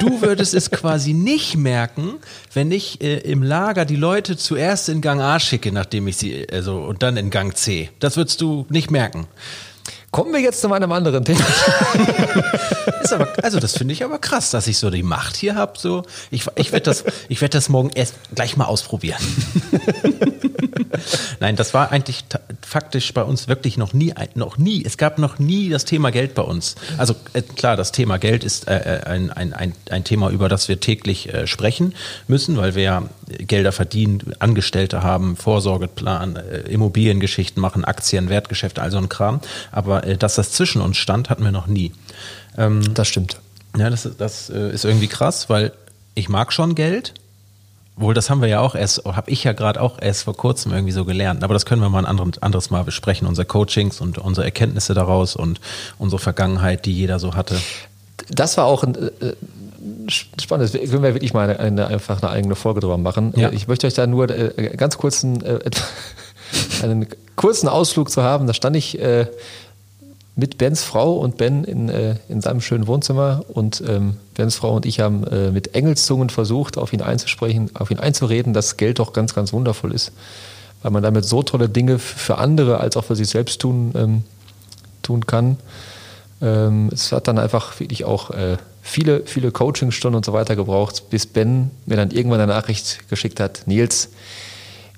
du 0.00 0.22
würdest 0.22 0.54
es 0.54 0.70
quasi 0.70 1.12
nicht 1.12 1.56
merken, 1.56 2.14
wenn 2.54 2.70
ich 2.70 3.00
äh, 3.00 3.18
im 3.18 3.42
Lager 3.42 3.84
die 3.84 3.96
Leute 3.96 4.36
zuerst 4.36 4.88
in 4.88 5.00
Gang 5.00 5.20
A 5.20 5.40
schicke, 5.40 5.72
nachdem 5.72 6.06
ich 6.06 6.16
sie, 6.16 6.46
also, 6.50 6.78
und 6.78 7.02
dann 7.02 7.16
in 7.16 7.30
Gang 7.30 7.56
C. 7.56 7.90
Das 7.98 8.16
würdest 8.16 8.40
du 8.40 8.66
nicht 8.68 8.90
merken. 8.90 9.26
Kommen 10.12 10.32
wir 10.32 10.40
jetzt 10.40 10.60
zu 10.60 10.72
einem 10.72 10.90
anderen 10.92 11.24
Thema. 11.24 11.44
aber, 13.12 13.28
also 13.42 13.60
das 13.60 13.76
finde 13.76 13.92
ich 13.92 14.04
aber 14.04 14.18
krass, 14.18 14.50
dass 14.50 14.66
ich 14.66 14.78
so 14.78 14.90
die 14.90 15.02
Macht 15.02 15.36
hier 15.36 15.54
habe. 15.54 15.78
So, 15.78 16.04
ich, 16.30 16.46
ich 16.56 16.72
werde 16.72 16.84
das, 16.84 17.04
ich 17.28 17.40
werde 17.40 17.52
das 17.52 17.68
morgen 17.68 17.90
erst 17.94 18.14
gleich 18.34 18.56
mal 18.56 18.66
ausprobieren. 18.66 19.20
Nein, 21.40 21.56
das 21.56 21.74
war 21.74 21.92
eigentlich 21.92 22.24
faktisch 22.62 23.12
bei 23.14 23.22
uns 23.22 23.48
wirklich 23.48 23.76
noch 23.76 23.92
nie, 23.92 24.12
noch 24.34 24.58
nie. 24.58 24.84
Es 24.84 24.96
gab 24.96 25.18
noch 25.18 25.38
nie 25.38 25.68
das 25.68 25.84
Thema 25.84 26.10
Geld 26.10 26.34
bei 26.34 26.42
uns. 26.42 26.74
Also 26.98 27.14
äh, 27.32 27.42
klar, 27.42 27.76
das 27.76 27.92
Thema 27.92 28.18
Geld 28.18 28.44
ist 28.44 28.68
äh, 28.68 28.98
äh 28.98 29.02
ein, 29.04 29.30
ein, 29.30 29.52
ein, 29.52 29.72
ein 29.90 30.04
Thema, 30.04 30.30
über 30.30 30.48
das 30.48 30.68
wir 30.68 30.80
täglich 30.80 31.32
äh, 31.32 31.46
sprechen 31.46 31.94
müssen, 32.28 32.56
weil 32.56 32.74
wir 32.74 32.82
ja 32.82 33.02
Gelder 33.26 33.72
verdienen, 33.72 34.32
Angestellte 34.38 35.02
haben, 35.02 35.36
Vorsorgeplan, 35.36 36.36
äh, 36.36 36.58
Immobiliengeschichten 36.68 37.60
machen, 37.60 37.84
Aktien, 37.84 38.28
Wertgeschäfte, 38.28 38.82
all 38.82 38.90
so 38.90 38.98
ein 38.98 39.08
Kram. 39.08 39.40
Aber 39.72 40.04
äh, 40.04 40.16
dass 40.16 40.34
das 40.34 40.52
zwischen 40.52 40.82
uns 40.82 40.96
stand, 40.96 41.30
hatten 41.30 41.44
wir 41.44 41.52
noch 41.52 41.66
nie. 41.66 41.92
Ähm, 42.56 42.94
das 42.94 43.08
stimmt. 43.08 43.40
Ja, 43.78 43.88
das, 43.88 44.08
das 44.18 44.50
ist 44.50 44.84
irgendwie 44.84 45.06
krass, 45.06 45.48
weil 45.48 45.72
ich 46.16 46.28
mag 46.28 46.52
schon 46.52 46.74
Geld 46.74 47.14
wohl, 48.00 48.14
das 48.14 48.30
haben 48.30 48.40
wir 48.40 48.48
ja 48.48 48.60
auch 48.60 48.74
erst, 48.74 49.04
habe 49.04 49.30
ich 49.30 49.44
ja 49.44 49.52
gerade 49.52 49.80
auch 49.80 49.98
erst 50.00 50.24
vor 50.24 50.36
kurzem 50.36 50.72
irgendwie 50.72 50.92
so 50.92 51.04
gelernt. 51.04 51.44
Aber 51.44 51.54
das 51.54 51.66
können 51.66 51.82
wir 51.82 51.88
mal 51.88 52.04
ein 52.04 52.20
anderes 52.40 52.70
Mal 52.70 52.84
besprechen, 52.84 53.26
unsere 53.26 53.44
Coachings 53.44 54.00
und 54.00 54.18
unsere 54.18 54.44
Erkenntnisse 54.44 54.94
daraus 54.94 55.36
und 55.36 55.60
unsere 55.98 56.20
Vergangenheit, 56.20 56.86
die 56.86 56.92
jeder 56.92 57.18
so 57.18 57.34
hatte. 57.34 57.56
Das 58.28 58.56
war 58.56 58.66
auch 58.66 58.82
ein 58.82 58.94
äh, 58.94 59.34
spannendes, 60.08 60.72
können 60.72 61.02
wir 61.02 61.14
wirklich 61.14 61.34
mal 61.34 61.48
eine, 61.48 61.60
eine, 61.60 61.86
einfach 61.86 62.22
eine 62.22 62.30
eigene 62.30 62.54
Folge 62.54 62.80
drüber 62.80 62.98
machen. 62.98 63.32
Ja. 63.36 63.50
Ich 63.50 63.68
möchte 63.68 63.86
euch 63.86 63.94
da 63.94 64.06
nur 64.06 64.28
äh, 64.30 64.76
ganz 64.76 64.98
kurzen, 64.98 65.44
äh, 65.44 65.58
einen 66.82 67.06
kurzen 67.36 67.68
Ausflug 67.68 68.10
zu 68.10 68.22
haben. 68.22 68.46
Da 68.46 68.54
stand 68.54 68.76
ich 68.76 68.98
äh, 69.00 69.26
mit 70.40 70.58
Bens 70.58 70.82
Frau 70.82 71.12
und 71.12 71.36
Ben 71.36 71.62
in, 71.64 71.88
äh, 71.88 72.16
in 72.28 72.40
seinem 72.40 72.60
schönen 72.60 72.86
Wohnzimmer. 72.86 73.44
Und 73.48 73.82
ähm, 73.86 74.16
Bens 74.34 74.56
Frau 74.56 74.74
und 74.74 74.86
ich 74.86 74.98
haben 74.98 75.24
äh, 75.24 75.52
mit 75.52 75.74
Engelszungen 75.74 76.30
versucht, 76.30 76.78
auf 76.78 76.92
ihn 76.92 77.02
einzusprechen, 77.02 77.70
auf 77.74 77.90
ihn 77.90 78.00
einzureden, 78.00 78.52
dass 78.52 78.76
Geld 78.76 78.98
doch 78.98 79.12
ganz, 79.12 79.34
ganz 79.34 79.52
wundervoll 79.52 79.92
ist. 79.92 80.12
Weil 80.82 80.90
man 80.90 81.02
damit 81.02 81.26
so 81.26 81.42
tolle 81.42 81.68
Dinge 81.68 81.98
für 81.98 82.38
andere 82.38 82.80
als 82.80 82.96
auch 82.96 83.04
für 83.04 83.14
sich 83.14 83.28
selbst 83.28 83.60
tun, 83.60 83.92
ähm, 83.94 84.24
tun 85.02 85.26
kann. 85.26 85.58
Ähm, 86.40 86.88
es 86.90 87.12
hat 87.12 87.28
dann 87.28 87.38
einfach 87.38 87.78
wirklich 87.78 88.04
auch 88.04 88.30
äh, 88.30 88.56
viele, 88.82 89.26
viele 89.26 89.52
Coachingstunden 89.52 90.16
und 90.16 90.24
so 90.24 90.32
weiter 90.32 90.56
gebraucht, 90.56 91.10
bis 91.10 91.26
Ben 91.26 91.70
mir 91.84 91.96
dann 91.96 92.10
irgendwann 92.10 92.40
eine 92.40 92.52
Nachricht 92.52 93.08
geschickt 93.10 93.38
hat, 93.40 93.62
Nils, 93.66 94.08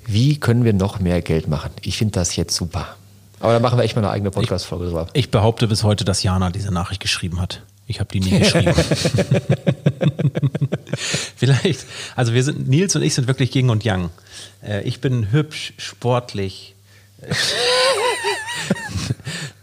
wie 0.07 0.39
können 0.39 0.65
wir 0.65 0.73
noch 0.73 1.01
mehr 1.01 1.21
Geld 1.21 1.49
machen? 1.49 1.71
Ich 1.83 1.99
finde 1.99 2.13
das 2.13 2.37
jetzt 2.37 2.55
super. 2.55 2.97
Aber 3.43 3.53
da 3.55 3.59
machen 3.59 3.77
wir 3.77 3.83
echt 3.83 3.97
mal 3.97 4.03
eine 4.03 4.11
eigene 4.11 4.31
Podcast-Folge 4.31 4.87
drüber. 4.87 5.09
Ich 5.15 5.33
behaupte 5.33 5.67
bis 5.67 5.83
heute, 5.83 6.05
dass 6.05 6.23
Jana 6.23 6.51
diese 6.51 6.73
Nachricht 6.73 7.01
geschrieben 7.01 7.41
hat. 7.41 7.63
Ich 7.89 7.99
habe 7.99 8.09
die 8.13 8.21
nie 8.21 8.39
geschrieben. 8.39 8.73
Vielleicht, 11.37 11.85
also 12.15 12.35
wir 12.35 12.45
sind, 12.45 12.69
Nils 12.69 12.95
und 12.95 13.03
ich 13.03 13.15
sind 13.15 13.27
wirklich 13.27 13.53
Yin 13.57 13.71
und 13.71 13.83
Yang. 13.83 14.11
Äh, 14.65 14.83
ich 14.83 15.01
bin 15.01 15.33
hübsch, 15.33 15.75
sportlich. 15.77 16.77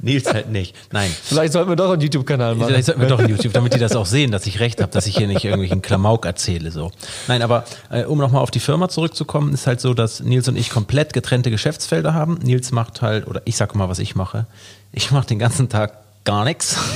Nils 0.01 0.31
halt 0.33 0.49
nicht. 0.49 0.75
Nein. 0.91 1.11
Vielleicht 1.23 1.53
sollten 1.53 1.69
wir 1.69 1.75
doch 1.75 1.91
einen 1.91 2.01
YouTube-Kanal 2.01 2.55
machen. 2.55 2.69
Vielleicht 2.69 2.85
sollten 2.85 3.01
wir 3.01 3.07
doch 3.07 3.19
einen 3.19 3.29
YouTube, 3.29 3.53
damit 3.53 3.73
die 3.73 3.79
das 3.79 3.95
auch 3.95 4.05
sehen, 4.05 4.31
dass 4.31 4.45
ich 4.47 4.59
recht 4.59 4.81
habe, 4.81 4.91
dass 4.91 5.07
ich 5.07 5.17
hier 5.17 5.27
nicht 5.27 5.43
irgendwelchen 5.43 5.81
Klamauk 5.83 6.25
erzähle. 6.25 6.71
So. 6.71 6.91
Nein, 7.27 7.41
aber 7.41 7.65
äh, 7.89 8.03
um 8.05 8.17
nochmal 8.17 8.41
auf 8.41 8.51
die 8.51 8.59
Firma 8.59 8.89
zurückzukommen, 8.89 9.53
ist 9.53 9.67
halt 9.67 9.81
so, 9.81 9.93
dass 9.93 10.21
Nils 10.21 10.47
und 10.47 10.55
ich 10.55 10.69
komplett 10.69 11.13
getrennte 11.13 11.51
Geschäftsfelder 11.51 12.13
haben. 12.13 12.39
Nils 12.41 12.71
macht 12.71 13.01
halt, 13.01 13.27
oder 13.27 13.41
ich 13.45 13.57
sag 13.57 13.75
mal, 13.75 13.89
was 13.89 13.99
ich 13.99 14.15
mache. 14.15 14.45
Ich 14.91 15.11
mache 15.11 15.27
den 15.27 15.39
ganzen 15.39 15.69
Tag 15.69 15.93
gar 16.23 16.45
nichts. 16.45 16.77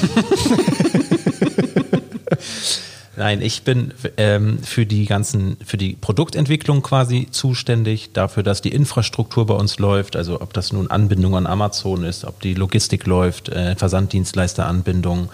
Nein, 3.15 3.43
ich 3.43 3.62
bin 3.62 3.93
ähm, 4.17 4.58
für 4.63 4.88
die 4.88 5.05
ganzen, 5.05 5.58
für 5.63 5.77
die 5.77 5.93
Produktentwicklung 5.93 6.82
quasi 6.82 7.27
zuständig, 7.29 8.12
dafür, 8.13 8.41
dass 8.41 8.62
die 8.62 8.72
Infrastruktur 8.74 9.46
bei 9.46 9.53
uns 9.53 9.77
läuft, 9.77 10.15
also 10.15 10.41
ob 10.41 10.51
das 10.53 10.74
nun 10.74 10.89
Anbindung 10.89 11.36
an 11.36 11.46
Amazon 11.46 12.05
ist, 12.05 12.25
ob 12.25 12.41
die 12.41 12.55
Logistik 12.55 13.05
läuft, 13.05 13.50
äh, 13.50 13.75
Versanddienstleisteranbindung 13.75 15.29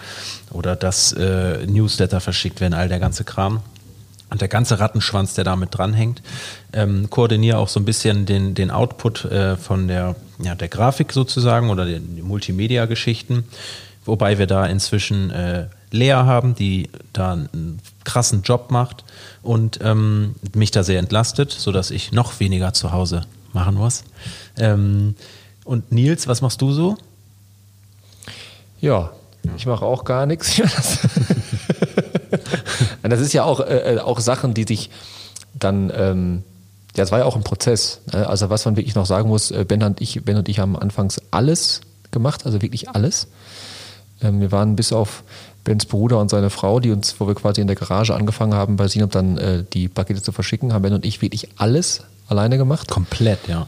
oder 0.50 0.76
dass 0.76 1.12
äh, 1.12 1.66
Newsletter 1.66 2.20
verschickt 2.20 2.60
werden, 2.60 2.74
all 2.74 2.88
der 2.88 2.98
ganze 2.98 3.24
Kram. 3.24 3.62
Und 4.28 4.42
der 4.42 4.48
ganze 4.48 4.78
Rattenschwanz, 4.78 5.34
der 5.34 5.44
damit 5.44 5.76
dranhängt, 5.76 6.22
ähm, 6.72 7.10
koordiniere 7.10 7.58
auch 7.58 7.68
so 7.68 7.80
ein 7.80 7.84
bisschen 7.84 8.26
den, 8.26 8.54
den 8.54 8.70
Output 8.70 9.24
äh, 9.24 9.56
von 9.56 9.88
der, 9.88 10.14
ja, 10.38 10.54
der 10.54 10.68
Grafik 10.68 11.12
sozusagen 11.12 11.70
oder 11.70 11.84
den 11.84 12.22
Multimedia-Geschichten, 12.22 13.44
wobei 14.04 14.38
wir 14.38 14.46
da 14.46 14.66
inzwischen 14.66 15.30
äh, 15.30 15.66
Lea 15.90 16.12
haben, 16.12 16.54
die 16.54 16.88
da 17.12 17.32
einen 17.32 17.80
krassen 18.04 18.42
Job 18.42 18.70
macht 18.70 19.04
und 19.42 19.80
ähm, 19.82 20.34
mich 20.54 20.70
da 20.70 20.82
sehr 20.82 20.98
entlastet, 20.98 21.50
sodass 21.52 21.90
ich 21.90 22.12
noch 22.12 22.40
weniger 22.40 22.72
zu 22.72 22.92
Hause 22.92 23.22
machen 23.52 23.74
muss. 23.74 24.04
Ähm, 24.56 25.14
und 25.64 25.92
Nils, 25.92 26.28
was 26.28 26.42
machst 26.42 26.60
du 26.62 26.72
so? 26.72 26.96
Ja, 28.80 29.10
ich 29.56 29.66
mache 29.66 29.84
auch 29.84 30.04
gar 30.04 30.26
nichts. 30.26 30.60
das 33.02 33.20
ist 33.20 33.32
ja 33.32 33.44
auch, 33.44 33.60
äh, 33.60 33.96
äh, 33.96 33.98
auch 33.98 34.20
Sachen, 34.20 34.54
die 34.54 34.64
sich 34.64 34.90
dann, 35.54 35.92
ähm, 35.94 36.44
ja, 36.96 37.04
es 37.04 37.12
war 37.12 37.20
ja 37.20 37.24
auch 37.24 37.36
ein 37.36 37.44
Prozess. 37.44 38.00
Ne? 38.12 38.26
Also 38.26 38.50
was 38.50 38.64
man 38.64 38.76
wirklich 38.76 38.94
noch 38.94 39.06
sagen 39.06 39.28
muss, 39.28 39.50
äh, 39.50 39.64
Ben 39.66 39.82
und 39.82 40.00
ich, 40.00 40.24
Ben 40.24 40.36
und 40.36 40.48
ich 40.48 40.58
haben 40.58 40.76
anfangs 40.76 41.20
alles 41.30 41.80
gemacht, 42.10 42.46
also 42.46 42.62
wirklich 42.62 42.90
alles. 42.90 43.28
Ähm, 44.22 44.40
wir 44.40 44.52
waren 44.52 44.76
bis 44.76 44.92
auf 44.92 45.22
Bens 45.64 45.86
Bruder 45.86 46.18
und 46.18 46.30
seine 46.30 46.50
Frau, 46.50 46.80
die 46.80 46.90
uns, 46.90 47.16
wo 47.18 47.26
wir 47.26 47.34
quasi 47.34 47.60
in 47.60 47.66
der 47.66 47.76
Garage 47.76 48.14
angefangen 48.14 48.54
haben, 48.54 48.76
bei 48.76 48.88
Sinop 48.88 49.10
dann 49.10 49.38
äh, 49.38 49.64
die 49.72 49.88
Pakete 49.88 50.22
zu 50.22 50.32
verschicken, 50.32 50.72
haben 50.72 50.82
Ben 50.82 50.94
und 50.94 51.04
ich 51.04 51.22
wirklich 51.22 51.48
alles 51.56 52.02
alleine 52.28 52.56
gemacht. 52.56 52.88
Komplett, 52.88 53.48
ja. 53.48 53.66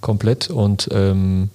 Komplett. 0.00 0.50
Und 0.50 0.88
ähm, 0.92 1.50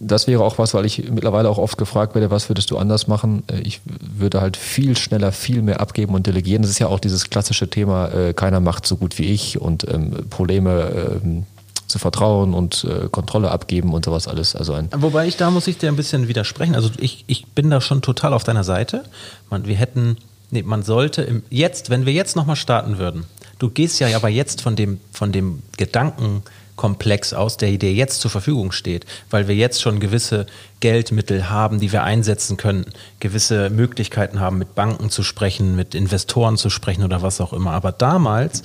das 0.00 0.26
wäre 0.26 0.42
auch 0.44 0.58
was, 0.58 0.74
weil 0.74 0.84
ich 0.84 1.10
mittlerweile 1.10 1.48
auch 1.48 1.58
oft 1.58 1.78
gefragt 1.78 2.14
werde, 2.14 2.30
was 2.30 2.48
würdest 2.48 2.70
du 2.70 2.78
anders 2.78 3.06
machen? 3.06 3.42
Äh, 3.46 3.60
ich 3.60 3.80
würde 3.84 4.40
halt 4.40 4.56
viel 4.56 4.96
schneller, 4.96 5.32
viel 5.32 5.62
mehr 5.62 5.80
abgeben 5.80 6.14
und 6.14 6.26
delegieren. 6.26 6.62
Das 6.62 6.70
ist 6.70 6.78
ja 6.78 6.88
auch 6.88 7.00
dieses 7.00 7.30
klassische 7.30 7.68
Thema, 7.68 8.08
äh, 8.08 8.34
keiner 8.34 8.60
macht 8.60 8.86
so 8.86 8.96
gut 8.96 9.18
wie 9.18 9.24
ich 9.24 9.60
und 9.60 9.86
ähm, 9.88 10.28
Probleme 10.30 11.20
ähm, 11.22 11.46
zu 11.92 11.98
vertrauen 11.98 12.54
und 12.54 12.84
äh, 12.84 13.08
Kontrolle 13.10 13.50
abgeben 13.50 13.92
und 13.92 14.06
sowas 14.06 14.26
alles. 14.26 14.56
Also 14.56 14.72
ein 14.72 14.88
Wobei 14.96 15.28
ich 15.28 15.36
da 15.36 15.50
muss 15.50 15.66
ich 15.66 15.76
dir 15.76 15.88
ein 15.88 15.96
bisschen 15.96 16.26
widersprechen. 16.26 16.74
Also 16.74 16.90
ich, 16.98 17.24
ich 17.26 17.46
bin 17.48 17.70
da 17.70 17.80
schon 17.80 18.00
total 18.00 18.32
auf 18.32 18.44
deiner 18.44 18.64
Seite. 18.64 19.04
Man, 19.50 19.66
wir 19.66 19.76
hätten, 19.76 20.16
nee, 20.50 20.62
man 20.62 20.82
sollte 20.82 21.22
im, 21.22 21.42
jetzt, 21.50 21.90
wenn 21.90 22.06
wir 22.06 22.14
jetzt 22.14 22.34
nochmal 22.34 22.56
starten 22.56 22.96
würden, 22.98 23.26
du 23.58 23.68
gehst 23.68 24.00
ja 24.00 24.16
aber 24.16 24.30
jetzt 24.30 24.62
von 24.62 24.74
dem, 24.74 25.00
von 25.12 25.32
dem 25.32 25.62
Gedankenkomplex 25.76 27.34
aus, 27.34 27.58
der 27.58 27.76
dir 27.76 27.92
jetzt 27.92 28.22
zur 28.22 28.30
Verfügung 28.30 28.72
steht, 28.72 29.04
weil 29.28 29.46
wir 29.46 29.54
jetzt 29.54 29.82
schon 29.82 30.00
gewisse 30.00 30.46
Geldmittel 30.80 31.50
haben, 31.50 31.78
die 31.78 31.92
wir 31.92 32.04
einsetzen 32.04 32.56
können, 32.56 32.86
gewisse 33.20 33.68
Möglichkeiten 33.68 34.40
haben, 34.40 34.56
mit 34.56 34.74
Banken 34.74 35.10
zu 35.10 35.22
sprechen, 35.22 35.76
mit 35.76 35.94
Investoren 35.94 36.56
zu 36.56 36.70
sprechen 36.70 37.04
oder 37.04 37.20
was 37.20 37.38
auch 37.42 37.52
immer. 37.52 37.72
Aber 37.72 37.92
damals 37.92 38.62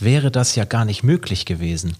wäre 0.00 0.30
das 0.30 0.56
ja 0.56 0.64
gar 0.64 0.86
nicht 0.86 1.02
möglich 1.02 1.44
gewesen. 1.44 1.96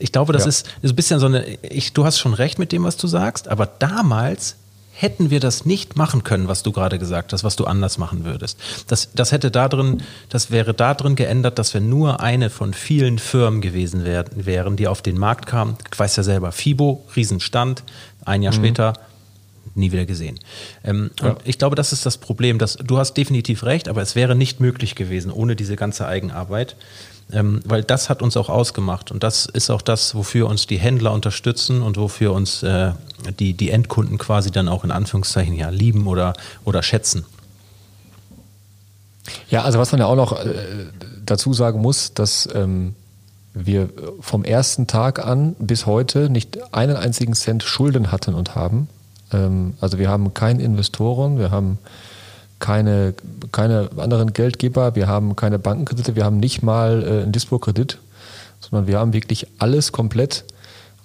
Ich 0.00 0.12
glaube, 0.12 0.32
das 0.32 0.42
ja. 0.42 0.48
ist, 0.48 0.68
ist 0.82 0.92
ein 0.92 0.96
bisschen 0.96 1.20
so 1.20 1.26
eine, 1.26 1.46
ich, 1.62 1.92
du 1.92 2.04
hast 2.04 2.18
schon 2.18 2.34
recht 2.34 2.58
mit 2.58 2.72
dem, 2.72 2.84
was 2.84 2.96
du 2.96 3.06
sagst, 3.06 3.48
aber 3.48 3.66
damals 3.66 4.56
hätten 4.92 5.30
wir 5.30 5.40
das 5.40 5.64
nicht 5.64 5.96
machen 5.96 6.24
können, 6.24 6.48
was 6.48 6.62
du 6.62 6.72
gerade 6.72 6.98
gesagt 6.98 7.32
hast, 7.32 7.42
was 7.42 7.56
du 7.56 7.64
anders 7.64 7.96
machen 7.96 8.24
würdest. 8.24 8.58
Das, 8.86 9.08
das 9.14 9.32
hätte 9.32 9.50
da 9.50 9.68
drin, 9.68 10.02
das 10.28 10.50
wäre 10.50 10.74
da 10.74 10.94
drin 10.94 11.16
geändert, 11.16 11.58
dass 11.58 11.72
wir 11.72 11.80
nur 11.80 12.20
eine 12.20 12.50
von 12.50 12.74
vielen 12.74 13.18
Firmen 13.18 13.62
gewesen 13.62 14.04
wär, 14.04 14.26
wären, 14.34 14.76
die 14.76 14.88
auf 14.88 15.00
den 15.00 15.18
Markt 15.18 15.46
kamen. 15.46 15.76
Ich 15.90 15.98
weiß 15.98 16.16
ja 16.16 16.22
selber, 16.22 16.52
FIBO, 16.52 17.06
Riesenstand, 17.16 17.82
ein 18.24 18.42
Jahr 18.42 18.52
mhm. 18.52 18.58
später 18.58 18.92
nie 19.74 19.92
wieder 19.92 20.04
gesehen. 20.04 20.38
Ähm, 20.84 21.10
ja. 21.20 21.30
Und 21.30 21.40
ich 21.44 21.58
glaube, 21.58 21.76
das 21.76 21.92
ist 21.92 22.04
das 22.04 22.18
Problem, 22.18 22.58
dass 22.58 22.74
du 22.76 22.98
hast 22.98 23.14
definitiv 23.14 23.62
recht, 23.62 23.88
aber 23.88 24.02
es 24.02 24.14
wäre 24.16 24.34
nicht 24.34 24.60
möglich 24.60 24.94
gewesen 24.94 25.30
ohne 25.30 25.56
diese 25.56 25.76
ganze 25.76 26.06
Eigenarbeit. 26.06 26.76
Ähm, 27.32 27.60
weil 27.64 27.82
das 27.82 28.08
hat 28.08 28.22
uns 28.22 28.36
auch 28.36 28.48
ausgemacht 28.48 29.12
und 29.12 29.22
das 29.22 29.46
ist 29.46 29.70
auch 29.70 29.82
das, 29.82 30.14
wofür 30.14 30.48
uns 30.48 30.66
die 30.66 30.78
Händler 30.78 31.12
unterstützen 31.12 31.82
und 31.82 31.96
wofür 31.96 32.32
uns 32.32 32.62
äh, 32.62 32.92
die, 33.38 33.52
die 33.52 33.70
Endkunden 33.70 34.18
quasi 34.18 34.50
dann 34.50 34.68
auch 34.68 34.82
in 34.84 34.90
Anführungszeichen 34.90 35.54
ja 35.54 35.68
lieben 35.68 36.06
oder, 36.06 36.32
oder 36.64 36.82
schätzen. 36.82 37.24
Ja, 39.48 39.62
also 39.62 39.78
was 39.78 39.92
man 39.92 40.00
ja 40.00 40.06
auch 40.06 40.16
noch 40.16 40.32
äh, 40.44 40.54
dazu 41.24 41.52
sagen 41.52 41.80
muss, 41.80 42.14
dass 42.14 42.48
ähm, 42.52 42.94
wir 43.54 43.90
vom 44.20 44.44
ersten 44.44 44.86
Tag 44.86 45.24
an 45.24 45.54
bis 45.58 45.86
heute 45.86 46.30
nicht 46.30 46.58
einen 46.72 46.96
einzigen 46.96 47.34
Cent 47.34 47.62
Schulden 47.62 48.12
hatten 48.12 48.34
und 48.34 48.54
haben. 48.54 48.88
Ähm, 49.32 49.74
also 49.80 49.98
wir 49.98 50.08
haben 50.08 50.34
keinen 50.34 50.60
Investoren, 50.60 51.38
wir 51.38 51.50
haben 51.50 51.78
keine, 52.60 53.14
keine 53.50 53.90
anderen 53.96 54.32
Geldgeber, 54.32 54.94
wir 54.94 55.08
haben 55.08 55.34
keine 55.34 55.58
Bankenkredite, 55.58 56.14
wir 56.14 56.24
haben 56.24 56.38
nicht 56.38 56.62
mal 56.62 57.02
äh, 57.02 57.22
einen 57.22 57.32
Dispo-Kredit, 57.32 57.98
sondern 58.60 58.86
wir 58.86 58.98
haben 58.98 59.12
wirklich 59.12 59.48
alles 59.58 59.90
komplett 59.90 60.44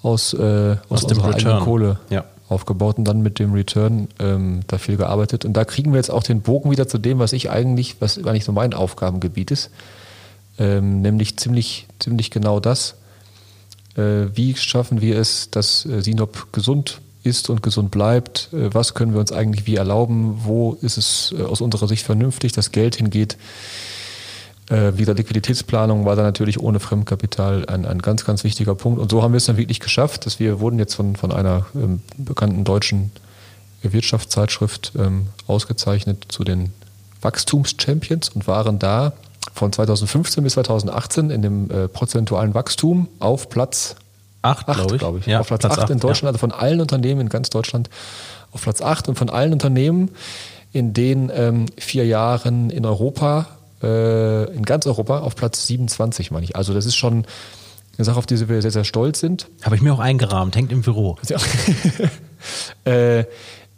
aus, 0.03 0.33
äh, 0.33 0.75
aus, 0.89 1.03
aus 1.03 1.07
dem 1.07 1.19
Return. 1.19 1.63
Kohle. 1.63 2.00
Ja. 2.09 2.25
aufgebaut 2.47 3.00
und 3.00 3.05
dann 3.05 3.21
mit 3.21 3.39
dem 3.39 3.53
Return 3.53 4.07
ähm, 4.19 4.59
da 4.67 4.77
viel 4.77 4.97
gearbeitet. 4.97 5.45
Und 5.45 5.53
da 5.53 5.65
kriegen 5.65 5.91
wir 5.93 5.97
jetzt 5.97 6.12
auch 6.12 6.21
den 6.21 6.41
Bogen 6.41 6.69
wieder 6.69 6.88
zu 6.88 7.00
dem, 7.00 7.17
was 7.17 7.33
ich 7.33 7.50
eigentlich, 7.50 7.95
was 8.01 8.19
eigentlich 8.19 8.45
so 8.45 8.51
mein 8.51 8.75
Aufgabengebiet 8.75 9.50
ist, 9.50 9.71
ähm, 10.59 11.01
nämlich 11.01 11.38
ziemlich, 11.38 11.88
ziemlich 11.97 12.29
genau 12.29 12.59
das. 12.59 12.95
Äh, 13.97 14.27
wie 14.35 14.55
schaffen 14.55 15.01
wir 15.01 15.17
es, 15.17 15.50
dass 15.50 15.85
äh, 15.85 16.01
Sinop 16.01 16.53
gesund 16.53 17.00
ist 17.25 17.50
und 17.50 17.63
gesund 17.63 17.91
bleibt? 17.91 18.50
Äh, 18.53 18.74
was 18.74 18.94
können 18.94 19.13
wir 19.13 19.20
uns 19.20 19.32
eigentlich 19.32 19.65
wie 19.65 19.75
erlauben? 19.75 20.41
Wo 20.44 20.77
ist 20.82 20.98
es 20.98 21.34
äh, 21.38 21.44
aus 21.44 21.62
unserer 21.62 21.88
Sicht 21.88 22.05
vernünftig, 22.05 22.51
dass 22.51 22.72
Geld 22.72 22.96
hingeht? 22.96 23.38
Äh, 24.70 24.98
wieder 24.98 25.13
Liquiditätsplanung 25.13 26.05
war 26.05 26.15
da 26.15 26.24
natürlich 26.24 26.60
ohne 26.60 26.79
Fremdkapital 26.79 27.65
ein, 27.67 27.86
ein 27.86 28.01
ganz, 28.01 28.25
ganz 28.25 28.44
wichtiger 28.44 28.75
Punkt. 28.75 29.00
Und 29.00 29.12
so 29.12 29.22
haben 29.22 29.34
wir 29.34 29.38
es 29.38 29.46
dann 29.46 29.58
wirklich 29.58 29.79
geschafft, 29.79 30.25
dass 30.25 30.39
wir 30.39 30.60
wurden 30.60 30.79
jetzt 30.79 30.96
von, 30.96 31.15
von 31.15 31.32
einer 31.32 31.65
ähm, 31.75 32.01
bekannten 32.17 32.63
deutschen 32.63 33.12
Wirtschaftszeitschrift 33.84 34.94
ähm, 34.98 35.27
ausgezeichnet 35.46 36.25
zu 36.29 36.44
den 36.44 36.74
Wachstumschampions 37.22 38.29
und 38.29 38.48
waren 38.48 38.79
da 38.79 39.13
von 39.53 39.72
2015 39.72 40.44
bis 40.44 40.53
2018 40.53 41.29
in 41.29 41.41
dem 41.41 41.70
äh, 41.70 41.88
prozentualen 41.88 42.53
Wachstum 42.53 43.08
auf 43.20 43.50
Platz 43.50 43.96
Acht, 44.46 44.70
acht, 44.70 44.78
glaube 44.78 44.96
ich. 44.96 45.00
glaube 45.00 45.20
ich. 45.20 45.25
Ja, 45.25 45.42
auf 45.42 45.48
Platz, 45.48 45.62
Platz 45.62 45.78
8 45.78 45.90
in 45.90 46.00
Deutschland, 46.00 46.36
also 46.36 46.40
von 46.40 46.52
allen 46.52 46.82
Unternehmen 46.82 47.22
in 47.22 47.30
ganz 47.30 47.50
Deutschland 47.50 47.90
auf 48.52 48.62
Platz 48.64 48.82
8 48.82 49.10
und 49.10 49.18
von 49.18 49.30
allen 49.30 49.54
Unternehmen 49.54 50.12
in 50.72 50.94
den 50.94 51.32
ähm, 51.34 51.66
vier 51.78 52.06
Jahren 52.06 52.70
in 52.70 52.86
Europa 52.86 53.48
äh, 53.82 54.54
in 54.54 54.64
ganz 54.64 54.88
Europa 54.88 55.20
auf 55.20 55.36
Platz 55.36 55.68
27, 55.68 56.32
meine 56.32 56.44
ich. 56.44 56.56
Also 56.56 56.74
das 56.74 56.86
ist 56.86 56.96
schon 56.96 57.25
eine 57.98 58.06
Sache, 58.06 58.18
auf 58.18 58.25
die 58.25 58.50
wir 58.50 58.62
sehr, 58.62 58.72
sehr 58.72 58.84
stolz 58.84 59.20
sind. 59.20 59.48
Habe 59.62 59.75
ich 59.75 59.82
mir 59.82 59.94
auch 59.94 60.00
eingerahmt, 60.00 60.56
hängt 60.56 60.72
im 60.72 60.82
Büro. 60.82 61.18
Ja. 61.30 62.92
äh, 62.92 63.25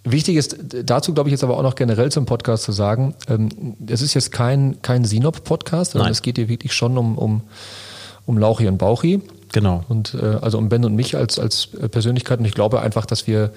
wichtig 0.03 0.35
ist 0.35 0.57
dazu, 0.83 1.13
glaube 1.13 1.29
ich, 1.29 1.31
jetzt 1.31 1.43
aber 1.43 1.57
auch 1.57 1.63
noch 1.63 1.75
generell 1.75 2.11
zum 2.11 2.25
Podcast 2.25 2.63
zu 2.63 2.71
sagen, 2.71 3.15
ähm, 3.29 3.75
es 3.87 4.01
ist 4.01 4.13
jetzt 4.13 4.31
kein, 4.31 4.81
kein 4.81 5.05
Sinop-Podcast, 5.05 5.91
sondern 5.91 6.07
Nein. 6.07 6.11
es 6.11 6.21
geht 6.21 6.37
hier 6.37 6.49
wirklich 6.49 6.73
schon 6.73 6.97
um, 6.97 7.17
um, 7.17 7.41
um 8.25 8.37
Lauchi 8.37 8.67
und 8.67 8.77
Bauchi. 8.77 9.21
Genau. 9.57 9.83
Und 9.89 10.13
äh, 10.13 10.37
also 10.39 10.59
um 10.59 10.69
Ben 10.69 10.85
und 10.85 10.93
mich 10.93 11.17
als, 11.17 11.39
als 11.39 11.69
Persönlichkeit. 11.89 12.37
Und 12.37 12.45
ich 12.45 12.53
glaube 12.53 12.79
einfach, 12.79 13.07
dass 13.07 13.25
wir 13.25 13.51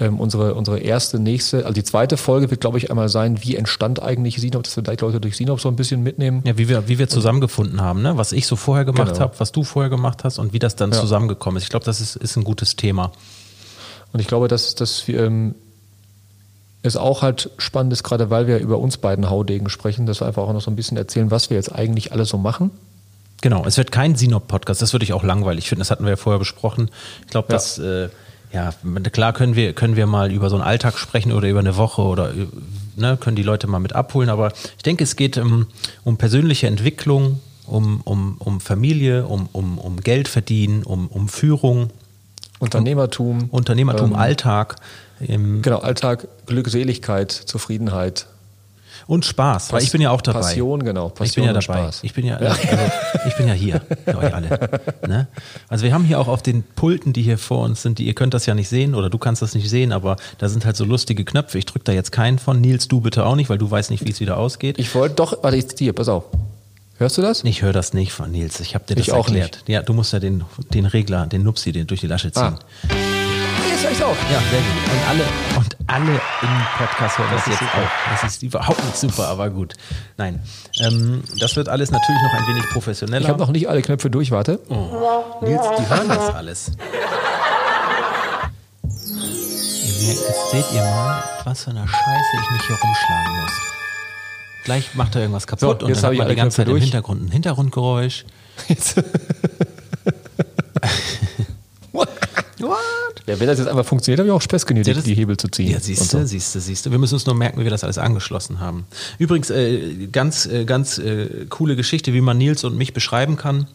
ähm, 0.00 0.18
unsere, 0.18 0.54
unsere 0.54 0.80
erste, 0.80 1.20
nächste, 1.20 1.58
also 1.58 1.72
die 1.72 1.84
zweite 1.84 2.16
Folge 2.16 2.50
wird, 2.50 2.60
glaube 2.60 2.78
ich, 2.78 2.90
einmal 2.90 3.08
sein, 3.08 3.44
wie 3.44 3.54
entstand 3.54 4.02
eigentlich 4.02 4.40
Sinop, 4.40 4.64
dass 4.64 4.76
wir 4.76 4.82
vielleicht 4.82 5.02
Leute 5.02 5.20
durch 5.20 5.36
Sinop 5.36 5.60
so 5.60 5.68
ein 5.68 5.76
bisschen 5.76 6.02
mitnehmen. 6.02 6.42
Ja, 6.44 6.58
wie 6.58 6.68
wir, 6.68 6.88
wie 6.88 6.98
wir 6.98 7.08
zusammengefunden 7.08 7.80
haben, 7.80 8.02
ne? 8.02 8.16
was 8.16 8.32
ich 8.32 8.48
so 8.48 8.56
vorher 8.56 8.84
gemacht 8.84 9.12
genau. 9.12 9.20
habe, 9.20 9.34
was 9.38 9.52
du 9.52 9.62
vorher 9.62 9.88
gemacht 9.88 10.24
hast 10.24 10.40
und 10.40 10.52
wie 10.52 10.58
das 10.58 10.74
dann 10.74 10.90
ja. 10.90 10.98
zusammengekommen 10.98 11.58
ist. 11.58 11.62
Ich 11.62 11.70
glaube, 11.70 11.84
das 11.84 12.00
ist, 12.00 12.16
ist 12.16 12.36
ein 12.36 12.42
gutes 12.42 12.74
Thema. 12.74 13.12
Und 14.12 14.18
ich 14.18 14.26
glaube, 14.26 14.48
dass, 14.48 14.74
dass 14.74 15.06
wir, 15.06 15.22
ähm, 15.22 15.54
es 16.82 16.96
auch 16.96 17.22
halt 17.22 17.50
spannend 17.58 17.92
ist, 17.92 18.02
gerade 18.02 18.30
weil 18.30 18.48
wir 18.48 18.58
über 18.58 18.78
uns 18.78 18.96
beiden 18.96 19.30
Haudegen 19.30 19.68
sprechen, 19.68 20.06
dass 20.06 20.20
wir 20.20 20.26
einfach 20.26 20.42
auch 20.42 20.52
noch 20.52 20.60
so 20.60 20.72
ein 20.72 20.76
bisschen 20.76 20.96
erzählen, 20.96 21.30
was 21.30 21.50
wir 21.50 21.56
jetzt 21.56 21.72
eigentlich 21.72 22.10
alles 22.10 22.30
so 22.30 22.38
machen. 22.38 22.72
Genau, 23.42 23.64
es 23.64 23.78
wird 23.78 23.90
kein 23.90 24.16
Sinop-Podcast, 24.16 24.82
das 24.82 24.92
würde 24.92 25.04
ich 25.04 25.12
auch 25.12 25.22
langweilig 25.22 25.68
finden, 25.68 25.80
das 25.80 25.90
hatten 25.90 26.04
wir 26.04 26.10
ja 26.10 26.16
vorher 26.16 26.38
besprochen. 26.38 26.90
Ich 27.22 27.28
glaube, 27.28 27.48
ja. 27.48 27.54
dass 27.54 27.78
äh, 27.78 28.08
ja, 28.52 28.74
klar 29.12 29.32
können 29.32 29.54
wir, 29.54 29.72
können 29.72 29.96
wir 29.96 30.06
mal 30.06 30.32
über 30.32 30.50
so 30.50 30.56
einen 30.56 30.64
Alltag 30.64 30.98
sprechen 30.98 31.32
oder 31.32 31.48
über 31.48 31.60
eine 31.60 31.76
Woche 31.76 32.02
oder 32.02 32.32
ne, 32.96 33.16
können 33.18 33.36
die 33.36 33.42
Leute 33.42 33.66
mal 33.66 33.78
mit 33.78 33.94
abholen, 33.94 34.28
aber 34.28 34.52
ich 34.76 34.82
denke, 34.82 35.04
es 35.04 35.16
geht 35.16 35.38
um, 35.38 35.66
um 36.04 36.16
persönliche 36.16 36.66
Entwicklung, 36.66 37.40
um, 37.66 38.00
um, 38.02 38.36
um 38.38 38.60
Familie, 38.60 39.26
um, 39.26 39.48
um, 39.52 39.78
um 39.78 40.00
Geld 40.00 40.26
verdienen, 40.26 40.82
um, 40.82 41.06
um 41.06 41.28
Führung. 41.28 41.90
Unternehmertum. 42.58 43.48
Unternehmertum, 43.50 44.10
ähm, 44.10 44.16
Alltag. 44.16 44.76
genau, 45.20 45.78
Alltag, 45.78 46.26
Glückseligkeit, 46.46 47.30
Zufriedenheit. 47.30 48.26
Und 49.06 49.24
Spaß, 49.24 49.72
weil 49.72 49.82
ich 49.82 49.92
bin 49.92 50.00
ja 50.00 50.10
auch 50.10 50.20
dabei. 50.20 50.40
Passion, 50.40 50.84
genau. 50.84 51.08
Passion 51.08 51.26
ich 51.26 51.34
bin 51.34 51.44
ja 51.44 51.52
dabei. 51.52 51.62
Spaß. 51.62 52.00
Ich 52.02 52.14
bin 52.14 52.26
ja, 52.26 52.36
also, 52.36 52.60
ich 53.26 53.36
bin 53.36 53.48
ja 53.48 53.54
hier 53.54 53.80
für 54.04 54.18
euch 54.18 54.34
alle. 54.34 54.80
Ne? 55.06 55.28
Also 55.68 55.84
wir 55.84 55.92
haben 55.92 56.04
hier 56.04 56.18
auch 56.20 56.28
auf 56.28 56.42
den 56.42 56.62
Pulten, 56.62 57.12
die 57.12 57.22
hier 57.22 57.38
vor 57.38 57.64
uns 57.64 57.82
sind, 57.82 57.98
die 57.98 58.06
ihr 58.06 58.14
könnt 58.14 58.34
das 58.34 58.46
ja 58.46 58.54
nicht 58.54 58.68
sehen 58.68 58.94
oder 58.94 59.10
du 59.10 59.18
kannst 59.18 59.42
das 59.42 59.54
nicht 59.54 59.68
sehen, 59.68 59.92
aber 59.92 60.16
da 60.38 60.48
sind 60.48 60.64
halt 60.64 60.76
so 60.76 60.84
lustige 60.84 61.24
Knöpfe. 61.24 61.58
Ich 61.58 61.66
drücke 61.66 61.84
da 61.84 61.92
jetzt 61.92 62.12
keinen 62.12 62.38
von. 62.38 62.60
Nils, 62.60 62.88
du 62.88 63.00
bitte 63.00 63.24
auch 63.24 63.36
nicht, 63.36 63.48
weil 63.48 63.58
du 63.58 63.70
weißt 63.70 63.90
nicht, 63.90 64.04
wie 64.04 64.10
es 64.10 64.20
wieder 64.20 64.36
ausgeht. 64.36 64.78
Ich 64.78 64.94
wollte 64.94 65.14
doch, 65.16 65.42
warte, 65.42 65.56
ich 65.56 65.68
ziehe, 65.68 65.92
pass 65.92 66.08
auf. 66.08 66.24
Hörst 66.98 67.16
du 67.16 67.22
das? 67.22 67.42
Ich 67.44 67.62
höre 67.62 67.72
das 67.72 67.94
nicht 67.94 68.12
von 68.12 68.30
Nils. 68.30 68.60
Ich 68.60 68.74
habe 68.74 68.84
dir 68.86 68.96
das 68.96 69.08
ich 69.08 69.12
erklärt. 69.12 69.54
Auch 69.54 69.60
nicht. 69.60 69.68
Ja, 69.68 69.82
du 69.82 69.94
musst 69.94 70.12
ja 70.12 70.18
den, 70.18 70.44
den 70.74 70.84
Regler, 70.84 71.26
den 71.26 71.42
Nupsi, 71.42 71.72
den 71.72 71.86
durch 71.86 72.00
die 72.00 72.06
Lasche 72.06 72.30
ziehen. 72.30 72.42
Ah 72.42 72.58
jetzt 73.80 73.84
höre 73.84 73.92
ich 73.92 74.04
auch. 74.04 74.16
Ja, 74.30 74.40
sehr 74.50 74.60
gut. 74.60 74.92
Und 74.92 75.08
alle, 75.08 75.24
und 75.58 75.69
alle 75.90 76.12
im 76.12 76.48
Podcast 76.78 77.18
hören 77.18 77.28
das, 77.32 77.44
das 77.44 77.52
jetzt 77.52 77.60
super. 77.60 77.78
auch. 77.78 78.10
Das 78.10 78.24
ist 78.24 78.42
überhaupt 78.42 78.84
nicht 78.84 78.96
super, 78.96 79.28
aber 79.28 79.50
gut. 79.50 79.74
Nein. 80.16 80.40
Ähm, 80.80 81.22
das 81.38 81.56
wird 81.56 81.68
alles 81.68 81.90
natürlich 81.90 82.22
noch 82.22 82.34
ein 82.34 82.46
wenig 82.48 82.64
professioneller. 82.70 83.22
Ich 83.22 83.28
habe 83.28 83.38
noch 83.38 83.50
nicht 83.50 83.68
alle 83.68 83.82
Knöpfe 83.82 84.10
durch, 84.10 84.30
warte. 84.30 84.60
Oh. 84.68 85.44
Nils, 85.44 85.66
die 85.78 85.88
hören 85.88 86.08
das 86.08 86.34
alles. 86.34 86.72
Jetzt 90.00 90.50
seht 90.50 90.64
ihr 90.72 90.82
mal, 90.82 91.22
was 91.44 91.64
für 91.64 91.70
eine 91.70 91.86
Scheiße 91.86 92.36
ich 92.42 92.50
mich 92.50 92.62
hier 92.66 92.76
rumschlagen 92.76 93.40
muss. 93.42 93.52
Gleich 94.64 94.94
macht 94.94 95.14
er 95.14 95.22
irgendwas 95.22 95.46
kaputt 95.46 95.80
so, 95.80 95.86
und 95.86 95.96
dann 95.96 96.02
hat 96.04 96.16
man 96.16 96.28
die 96.28 96.34
ganze 96.36 96.58
Zeit 96.58 96.68
durch. 96.68 96.78
im 96.78 96.84
Hintergrund 96.84 97.24
ein 97.24 97.30
Hintergrundgeräusch. 97.32 98.24
What? 102.60 102.78
Ja, 103.26 103.38
wenn 103.38 103.46
das 103.46 103.58
jetzt 103.58 103.68
einfach 103.68 103.84
funktioniert, 103.84 104.18
habe 104.18 104.28
ich 104.28 104.32
auch 104.32 104.42
Spaß 104.42 104.66
genötigt, 104.66 104.96
ja, 104.96 105.02
die 105.02 105.14
Hebel 105.14 105.36
zu 105.36 105.48
ziehen. 105.48 105.70
Ja, 105.70 105.80
siehst 105.80 106.12
du, 106.12 106.18
so. 106.18 106.24
siehst 106.24 106.54
du, 106.54 106.60
siehst 106.60 106.86
du. 106.86 106.90
Wir 106.90 106.98
müssen 106.98 107.14
uns 107.14 107.26
nur 107.26 107.34
merken, 107.34 107.60
wie 107.60 107.64
wir 107.64 107.70
das 107.70 107.84
alles 107.84 107.98
angeschlossen 107.98 108.60
haben. 108.60 108.86
Übrigens, 109.18 109.50
äh, 109.50 110.06
ganz, 110.12 110.46
äh, 110.46 110.64
ganz 110.64 110.98
äh, 110.98 111.46
coole 111.48 111.76
Geschichte, 111.76 112.12
wie 112.12 112.20
man 112.20 112.38
Nils 112.38 112.64
und 112.64 112.76
mich 112.76 112.92
beschreiben 112.92 113.36
kann. 113.36 113.66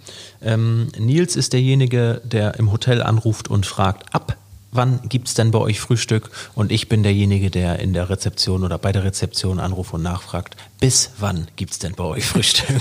Ähm, 0.41 0.87
Nils 0.97 1.35
ist 1.35 1.53
derjenige, 1.53 2.21
der 2.23 2.59
im 2.59 2.71
Hotel 2.71 3.01
anruft 3.01 3.49
und 3.49 3.65
fragt, 3.65 4.13
ab 4.13 4.37
wann 4.75 4.99
gibt 5.07 5.27
es 5.27 5.33
denn 5.33 5.51
bei 5.51 5.59
euch 5.59 5.79
Frühstück? 5.79 6.29
Und 6.53 6.71
ich 6.71 6.89
bin 6.89 7.03
derjenige, 7.03 7.49
der 7.49 7.79
in 7.79 7.93
der 7.93 8.09
Rezeption 8.09 8.63
oder 8.63 8.77
bei 8.77 8.91
der 8.91 9.03
Rezeption 9.03 9.59
anruft 9.59 9.93
und 9.93 10.03
nachfragt, 10.03 10.55
bis 10.79 11.11
wann 11.17 11.47
gibt 11.55 11.71
es 11.71 11.79
denn 11.79 11.93
bei 11.95 12.03
euch 12.03 12.25
Frühstück? 12.25 12.75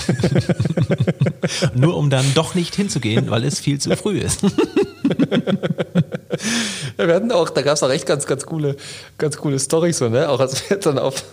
Nur 1.75 1.97
um 1.97 2.09
dann 2.09 2.25
doch 2.33 2.55
nicht 2.55 2.75
hinzugehen, 2.75 3.29
weil 3.29 3.43
es 3.43 3.59
viel 3.59 3.79
zu 3.79 3.95
früh 3.95 4.19
ist. 4.19 4.43
ja, 6.97 7.07
wir 7.07 7.15
hatten 7.15 7.31
auch, 7.31 7.49
da 7.49 7.61
gab 7.61 7.75
es 7.75 7.83
auch 7.83 7.89
echt 7.89 8.05
ganz, 8.05 8.25
ganz 8.25 8.45
coole, 8.45 8.75
ganz 9.17 9.37
coole 9.37 9.59
Storys, 9.59 9.97
so, 9.97 10.09
ne? 10.09 10.29
Auch 10.29 10.39
als 10.39 10.69
wir 10.69 10.77
dann 10.77 10.99
auf, 10.99 11.23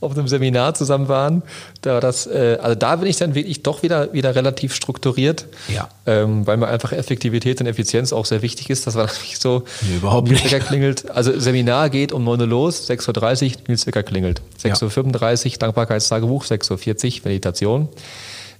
auf 0.00 0.16
einem 0.16 0.28
Seminar 0.28 0.74
zusammen 0.74 1.08
waren, 1.08 1.42
da 1.82 2.00
das, 2.00 2.26
äh, 2.26 2.58
also 2.60 2.74
da 2.74 2.96
bin 2.96 3.08
ich 3.08 3.16
dann 3.16 3.34
wirklich 3.34 3.62
doch 3.62 3.82
wieder, 3.82 4.12
wieder 4.12 4.34
relativ 4.34 4.74
strukturiert. 4.74 5.46
Ja. 5.68 5.88
Ähm, 6.06 6.46
weil 6.46 6.56
mir 6.56 6.68
einfach 6.68 6.92
Effektivität 6.92 7.60
und 7.60 7.66
Effizienz 7.66 8.12
auch 8.12 8.26
sehr 8.26 8.42
wichtig 8.42 8.70
ist. 8.70 8.86
Das 8.86 8.94
war 8.94 9.06
natürlich 9.06 9.38
so, 9.38 9.64
nee, 9.82 9.96
überhaupt 9.96 10.28
nicht. 10.30 10.44
klingelt. 10.66 11.10
Also 11.10 11.38
Seminar 11.38 11.90
geht 11.90 12.12
um 12.12 12.24
9 12.24 12.40
Uhr 12.40 12.46
los, 12.46 12.88
6.30 12.88 13.44
Uhr, 13.44 13.62
Nilswecker 13.68 14.02
klingelt. 14.02 14.40
6.35 14.62 15.52
Uhr, 15.52 15.58
Dankbarkeitstagebuch, 15.58 16.44
6.40 16.44 16.70
Uhr, 16.70 17.20
Meditation. 17.24 17.88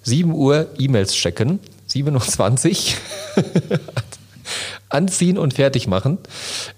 7 0.05 0.33
Uhr 0.33 0.69
E-Mails 0.79 1.15
checken, 1.15 1.61
27 1.87 2.97
Uhr 3.37 3.45
anziehen 4.89 5.39
und 5.39 5.55
fertig 5.55 5.87
machen. 5.87 6.19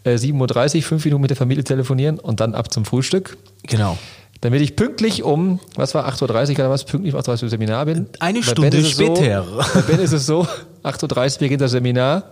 Äh, 0.05 0.15
7.30 0.15 0.77
Uhr, 0.77 0.83
fünf 0.83 1.05
Minuten 1.05 1.23
mit 1.23 1.31
der 1.31 1.37
Familie 1.37 1.65
telefonieren 1.65 2.19
und 2.19 2.41
dann 2.41 2.55
ab 2.55 2.73
zum 2.73 2.85
Frühstück. 2.85 3.37
Genau. 3.65 3.99
Damit 4.47 4.63
ich 4.63 4.77
pünktlich 4.77 5.25
um, 5.25 5.59
was 5.75 5.93
war 5.97 6.09
8.30 6.09 6.23
Uhr 6.23 6.55
oder 6.61 6.71
was, 6.71 6.85
pünktlich 6.85 7.13
um 7.13 7.21
8.30 7.21 7.31
Uhr 7.31 7.43
im 7.43 7.49
Seminar 7.49 7.85
bin. 7.85 8.07
Eine 8.21 8.45
Stunde 8.45 8.85
später. 8.85 9.43
So, 9.43 9.57
bei 9.75 9.81
Ben 9.81 9.99
ist 9.99 10.13
es 10.13 10.25
so, 10.25 10.47
8.30 10.85 11.33
Uhr 11.33 11.39
beginnt 11.41 11.63
das 11.63 11.73
Seminar. 11.73 12.31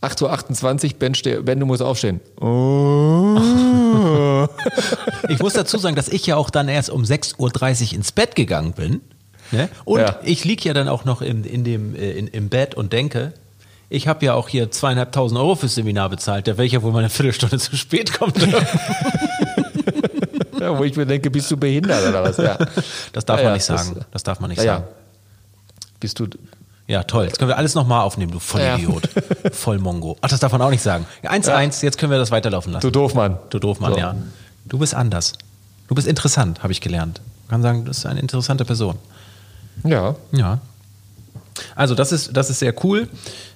8.28 0.00 0.84
Uhr, 0.86 0.98
ben, 0.98 1.12
ben, 1.44 1.60
du 1.60 1.66
musst 1.66 1.82
aufstehen. 1.82 2.20
Oh. 2.40 3.38
ich 5.28 5.38
muss 5.40 5.52
dazu 5.52 5.76
sagen, 5.76 5.94
dass 5.94 6.08
ich 6.08 6.24
ja 6.26 6.36
auch 6.36 6.48
dann 6.48 6.70
erst 6.70 6.88
um 6.88 7.02
6.30 7.02 7.88
Uhr 7.88 7.92
ins 7.96 8.12
Bett 8.12 8.34
gegangen 8.34 8.72
bin. 8.72 9.02
Ne? 9.50 9.68
Und 9.84 10.00
ja. 10.00 10.18
ich 10.22 10.42
liege 10.46 10.64
ja 10.66 10.72
dann 10.72 10.88
auch 10.88 11.04
noch 11.04 11.20
in, 11.20 11.44
in 11.44 11.64
dem, 11.64 11.94
äh, 11.94 12.12
in, 12.12 12.28
im 12.28 12.48
Bett 12.48 12.74
und 12.74 12.94
denke, 12.94 13.34
ich 13.90 14.08
habe 14.08 14.24
ja 14.24 14.32
auch 14.32 14.48
hier 14.48 14.70
zweieinhalbtausend 14.70 15.38
Euro 15.38 15.54
fürs 15.54 15.74
Seminar 15.74 16.08
bezahlt, 16.08 16.46
der 16.46 16.56
welcher 16.56 16.82
wohl 16.82 16.92
mal 16.92 17.00
eine 17.00 17.10
Viertelstunde 17.10 17.58
zu 17.58 17.76
spät 17.76 18.14
kommt. 18.14 18.38
ja, 20.66 20.78
wo 20.78 20.84
ich 20.84 20.96
mir 20.96 21.06
denke, 21.06 21.30
bist 21.30 21.50
du 21.50 21.56
behindert 21.56 22.08
oder 22.08 22.24
was? 22.24 22.36
Ja. 22.36 22.58
Das 23.12 23.24
darf 23.24 23.42
man 23.42 23.52
nicht 23.52 23.64
sagen. 23.64 23.94
Das, 23.94 24.06
das, 24.10 24.22
darf 24.22 24.40
man 24.40 24.50
nicht 24.50 24.60
sagen. 24.60 24.84
Bist 26.00 26.18
du. 26.18 26.28
Ja, 26.88 27.02
toll. 27.02 27.24
Jetzt 27.24 27.38
können 27.38 27.48
wir 27.48 27.56
alles 27.56 27.74
nochmal 27.74 28.02
aufnehmen, 28.02 28.32
du 28.32 28.38
Vollidiot. 28.38 29.08
Voll 29.52 29.78
Mongo. 29.78 30.16
Ach, 30.20 30.28
das 30.28 30.38
darf 30.40 30.52
man 30.52 30.62
auch 30.62 30.70
nicht 30.70 30.82
sagen. 30.82 31.06
1-1, 31.24 31.48
ja, 31.48 31.70
jetzt 31.82 31.98
können 31.98 32.12
wir 32.12 32.18
das 32.18 32.30
weiterlaufen 32.30 32.72
lassen. 32.72 32.82
Du 32.82 32.90
Doofmann. 32.90 33.38
Du 33.50 33.58
Doofmann, 33.58 33.94
so. 33.94 33.98
ja. 33.98 34.14
Du 34.66 34.78
bist 34.78 34.94
anders. 34.94 35.32
Du 35.88 35.94
bist 35.94 36.06
interessant, 36.06 36.62
habe 36.62 36.72
ich 36.72 36.80
gelernt. 36.80 37.20
Man 37.46 37.50
kann 37.50 37.62
sagen, 37.62 37.78
du 37.84 37.90
bist 37.90 38.06
eine 38.06 38.20
interessante 38.20 38.64
Person. 38.64 38.98
Ja. 39.84 40.14
Ja. 40.32 40.60
Also, 41.74 41.94
das 41.94 42.12
ist, 42.12 42.36
das 42.36 42.50
ist 42.50 42.58
sehr 42.60 42.74
cool. 42.84 43.08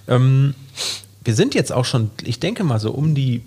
Ähm, 0.08 0.54
wir 1.22 1.34
sind 1.34 1.54
jetzt 1.54 1.72
auch 1.72 1.84
schon, 1.84 2.10
ich 2.22 2.40
denke 2.40 2.64
mal 2.64 2.80
so 2.80 2.90
um 2.92 3.14
die 3.14 3.42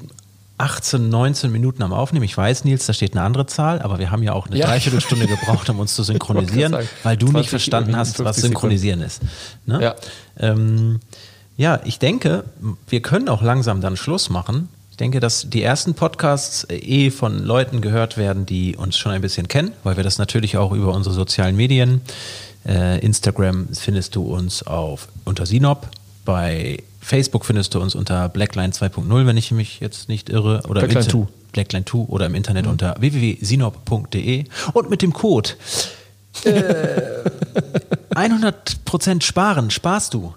18, 0.57 1.09
19 1.09 1.51
Minuten 1.51 1.81
am 1.81 1.93
Aufnehmen. 1.93 2.25
Ich 2.25 2.37
weiß, 2.37 2.63
Nils, 2.65 2.85
da 2.85 2.93
steht 2.93 3.13
eine 3.13 3.23
andere 3.25 3.45
Zahl, 3.47 3.81
aber 3.81 3.99
wir 3.99 4.11
haben 4.11 4.23
ja 4.23 4.33
auch 4.33 4.47
eine 4.47 4.57
Ja. 4.57 4.67
Dreiviertelstunde 4.67 5.27
gebraucht, 5.27 5.69
um 5.69 5.79
uns 5.79 5.95
zu 5.95 6.03
synchronisieren, 6.03 6.75
weil 7.03 7.17
du 7.17 7.25
20 7.25 7.33
nicht 7.41 7.49
verstanden 7.49 7.95
hast, 7.95 8.17
50 8.17 8.25
was 8.25 8.35
synchronisieren 8.37 9.01
ist. 9.01 9.21
Ne? 9.65 9.81
Ja. 9.81 9.95
Ähm, 10.39 10.99
ja, 11.57 11.79
ich 11.85 11.99
denke, 11.99 12.45
wir 12.87 13.01
können 13.01 13.29
auch 13.29 13.41
langsam 13.41 13.81
dann 13.81 13.97
Schluss 13.97 14.29
machen. 14.29 14.69
Ich 14.91 14.97
denke, 14.97 15.19
dass 15.19 15.49
die 15.49 15.63
ersten 15.63 15.95
Podcasts 15.95 16.65
äh, 16.65 16.75
eh 16.75 17.09
von 17.11 17.43
Leuten 17.43 17.81
gehört 17.81 18.15
werden, 18.17 18.45
die 18.45 18.75
uns 18.75 18.95
schon 18.97 19.11
ein 19.11 19.21
bisschen 19.21 19.47
kennen, 19.47 19.71
weil 19.83 19.97
wir 19.97 20.03
das 20.03 20.19
natürlich 20.19 20.57
auch 20.57 20.71
über 20.71 20.93
unsere 20.93 21.15
sozialen 21.15 21.55
Medien, 21.55 22.01
äh, 22.65 22.99
Instagram 22.99 23.69
findest 23.73 24.15
du 24.15 24.23
uns 24.23 24.63
auf 24.63 25.07
unter 25.25 25.45
Sinop, 25.45 25.87
bei 26.25 26.81
Facebook 27.01 27.45
findest 27.45 27.73
du 27.75 27.81
uns 27.81 27.95
unter 27.95 28.29
Blackline 28.29 28.71
2.0, 28.73 29.25
wenn 29.25 29.37
ich 29.37 29.51
mich 29.51 29.79
jetzt 29.79 30.07
nicht 30.09 30.29
irre, 30.29 30.61
oder 30.69 30.81
Blackline 30.81 31.05
Inter- 31.05 31.25
2. 31.27 31.27
Blackline 31.51 31.85
2 31.85 31.97
oder 32.09 32.25
im 32.25 32.35
Internet 32.35 32.65
unter 32.67 32.95
www.sinop.de 32.99 34.45
und 34.73 34.89
mit 34.89 35.01
dem 35.01 35.13
Code 35.13 35.51
äh, 36.45 37.01
100% 38.15 39.21
sparen, 39.21 39.69
sparst 39.71 40.13
du. 40.13 40.33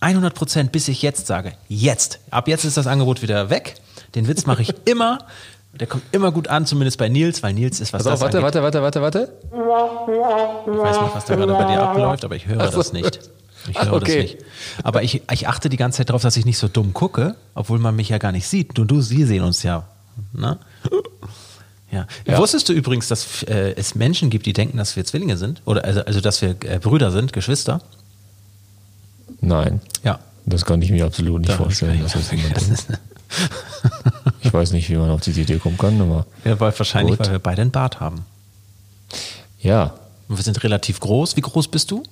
100% 0.00 0.68
bis 0.70 0.88
ich 0.88 1.02
jetzt 1.02 1.26
sage. 1.26 1.52
Jetzt. 1.68 2.18
Ab 2.30 2.48
jetzt 2.48 2.64
ist 2.64 2.76
das 2.76 2.86
Angebot 2.86 3.22
wieder 3.22 3.48
weg. 3.50 3.74
Den 4.14 4.28
Witz 4.28 4.46
mache 4.46 4.62
ich 4.62 4.74
immer. 4.84 5.18
Der 5.72 5.86
kommt 5.86 6.04
immer 6.12 6.32
gut 6.32 6.48
an, 6.48 6.64
zumindest 6.66 6.98
bei 6.98 7.08
Nils, 7.08 7.42
weil 7.42 7.52
Nils 7.52 7.80
ist 7.80 7.92
was 7.92 8.06
auf, 8.06 8.12
das 8.14 8.20
warte, 8.22 8.38
angeht. 8.38 8.62
warte, 8.62 8.82
warte, 8.82 9.02
warte, 9.02 9.02
warte. 9.02 9.32
Ich 9.52 9.58
weiß 10.78 11.00
nicht, 11.02 11.14
was 11.14 11.24
da 11.26 11.36
gerade 11.36 11.52
bei 11.52 11.64
dir 11.64 11.82
abläuft, 11.82 12.24
aber 12.24 12.34
ich 12.34 12.46
höre 12.46 12.60
Ach 12.60 12.72
so. 12.72 12.78
das 12.78 12.92
nicht. 12.94 13.20
Ich 13.68 13.80
höre 13.80 13.92
okay. 13.94 14.22
das 14.22 14.32
nicht. 14.32 14.44
Aber 14.82 15.02
ich, 15.02 15.22
ich 15.32 15.48
achte 15.48 15.68
die 15.68 15.76
ganze 15.76 15.98
Zeit 15.98 16.08
darauf, 16.10 16.22
dass 16.22 16.36
ich 16.36 16.44
nicht 16.44 16.58
so 16.58 16.68
dumm 16.68 16.92
gucke, 16.92 17.36
obwohl 17.54 17.78
man 17.78 17.94
mich 17.96 18.08
ja 18.08 18.18
gar 18.18 18.32
nicht 18.32 18.46
sieht. 18.46 18.76
Du 18.78 18.82
und 18.82 18.88
du, 18.90 19.00
sie 19.00 19.24
sehen 19.24 19.42
uns 19.42 19.62
ja. 19.62 19.84
Ne? 20.32 20.58
Ja. 21.90 22.06
Ja. 22.26 22.38
Wusstest 22.38 22.68
du 22.68 22.72
übrigens, 22.72 23.08
dass 23.08 23.42
äh, 23.44 23.74
es 23.76 23.94
Menschen 23.94 24.28
gibt, 24.30 24.46
die 24.46 24.52
denken, 24.52 24.76
dass 24.78 24.96
wir 24.96 25.04
Zwillinge 25.04 25.36
sind? 25.36 25.62
Oder 25.64 25.84
also, 25.84 26.00
also 26.02 26.20
dass 26.20 26.42
wir 26.42 26.50
äh, 26.64 26.78
Brüder 26.78 27.10
sind, 27.10 27.32
Geschwister? 27.32 27.80
Nein, 29.40 29.80
Ja. 30.02 30.18
das 30.46 30.64
kann 30.64 30.80
ich 30.82 30.90
mir 30.90 31.04
absolut 31.04 31.40
nicht 31.42 31.52
Da 31.52 31.56
vorstellen, 31.56 31.94
gar 32.00 32.04
dass 32.04 32.12
das 32.14 32.30
jemand. 32.32 32.86
Ich 34.42 34.52
weiß 34.52 34.70
nicht, 34.72 34.88
wie 34.88 34.96
man 34.96 35.10
auf 35.10 35.20
diese 35.20 35.40
Idee 35.40 35.58
kommen 35.58 35.76
kann, 35.76 36.00
aber 36.00 36.26
Ja, 36.44 36.58
weil 36.60 36.76
wahrscheinlich, 36.78 37.16
Gut. 37.18 37.26
weil 37.26 37.32
wir 37.34 37.38
beide 37.40 37.62
einen 37.62 37.72
Bart 37.72 37.98
haben. 38.00 38.24
ja, 39.60 39.94
Und 40.28 40.36
wir 40.36 40.44
sind 40.44 40.62
relativ 40.62 41.00
groß. 41.00 41.36
Wie 41.36 41.40
groß 41.40 41.68
bist 41.68 41.90
du? 41.90 42.02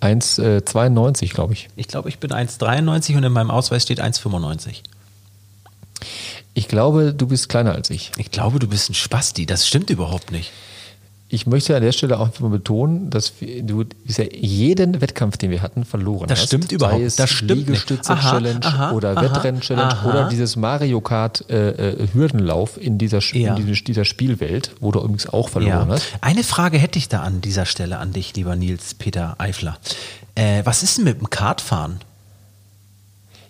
1,92 0.00 1.30
glaube 1.30 1.52
ich. 1.52 1.68
Ich 1.76 1.88
glaube, 1.88 2.08
ich 2.08 2.18
bin 2.18 2.30
1,93 2.30 3.16
und 3.16 3.24
in 3.24 3.32
meinem 3.32 3.50
Ausweis 3.50 3.82
steht 3.82 4.00
1,95. 4.00 4.82
Ich 6.54 6.68
glaube, 6.68 7.14
du 7.14 7.26
bist 7.26 7.48
kleiner 7.48 7.72
als 7.72 7.90
ich. 7.90 8.12
Ich 8.16 8.30
glaube, 8.30 8.58
du 8.58 8.66
bist 8.66 8.90
ein 8.90 8.94
Spasti. 8.94 9.46
Das 9.46 9.68
stimmt 9.68 9.90
überhaupt 9.90 10.32
nicht. 10.32 10.50
Ich 11.32 11.46
möchte 11.46 11.76
an 11.76 11.82
der 11.82 11.92
Stelle 11.92 12.18
auch 12.18 12.40
mal 12.40 12.50
betonen, 12.50 13.08
dass 13.08 13.34
wir, 13.40 13.62
du 13.62 13.84
bisher 14.04 14.34
jeden 14.34 15.00
Wettkampf, 15.00 15.36
den 15.36 15.52
wir 15.52 15.62
hatten, 15.62 15.84
verloren 15.84 16.26
Das 16.26 16.40
hast. 16.40 16.46
stimmt 16.48 16.72
überhaupt 16.72 17.08
Sei 17.08 17.22
Das 17.22 17.30
stimmt 17.30 17.50
nicht. 17.50 17.66
Liegestütze-Challenge 17.68 18.92
oder 18.94 19.14
Wettrennen-Challenge 19.14 19.96
oder 20.08 20.28
dieses 20.28 20.56
Mario 20.56 21.00
Kart 21.00 21.48
äh, 21.48 21.92
äh, 21.92 22.08
in 22.80 22.98
dieser, 22.98 23.20
Ja. 23.32 23.54
in 23.54 23.64
diesem, 23.64 23.84
dieser 23.84 24.04
Spielwelt, 24.04 24.72
wo 24.80 24.90
du 24.90 24.98
übrigens 24.98 25.28
auch 25.28 25.48
verloren 25.48 25.88
Ja. 25.88 25.94
hast. 25.94 26.06
Eine 26.20 26.42
Frage 26.42 26.78
hätte 26.78 26.98
ich 26.98 27.08
da 27.08 27.22
an 27.22 27.40
dieser 27.40 27.64
Stelle 27.64 27.98
an 27.98 28.12
dich, 28.12 28.34
lieber 28.34 28.56
Nils 28.56 28.94
Peter 28.94 29.36
Eifler. 29.38 29.78
Äh, 30.34 30.62
was 30.64 30.82
ist 30.82 30.98
denn 30.98 31.04
mit 31.04 31.20
dem 31.20 31.30
Kartfahren? 31.30 32.00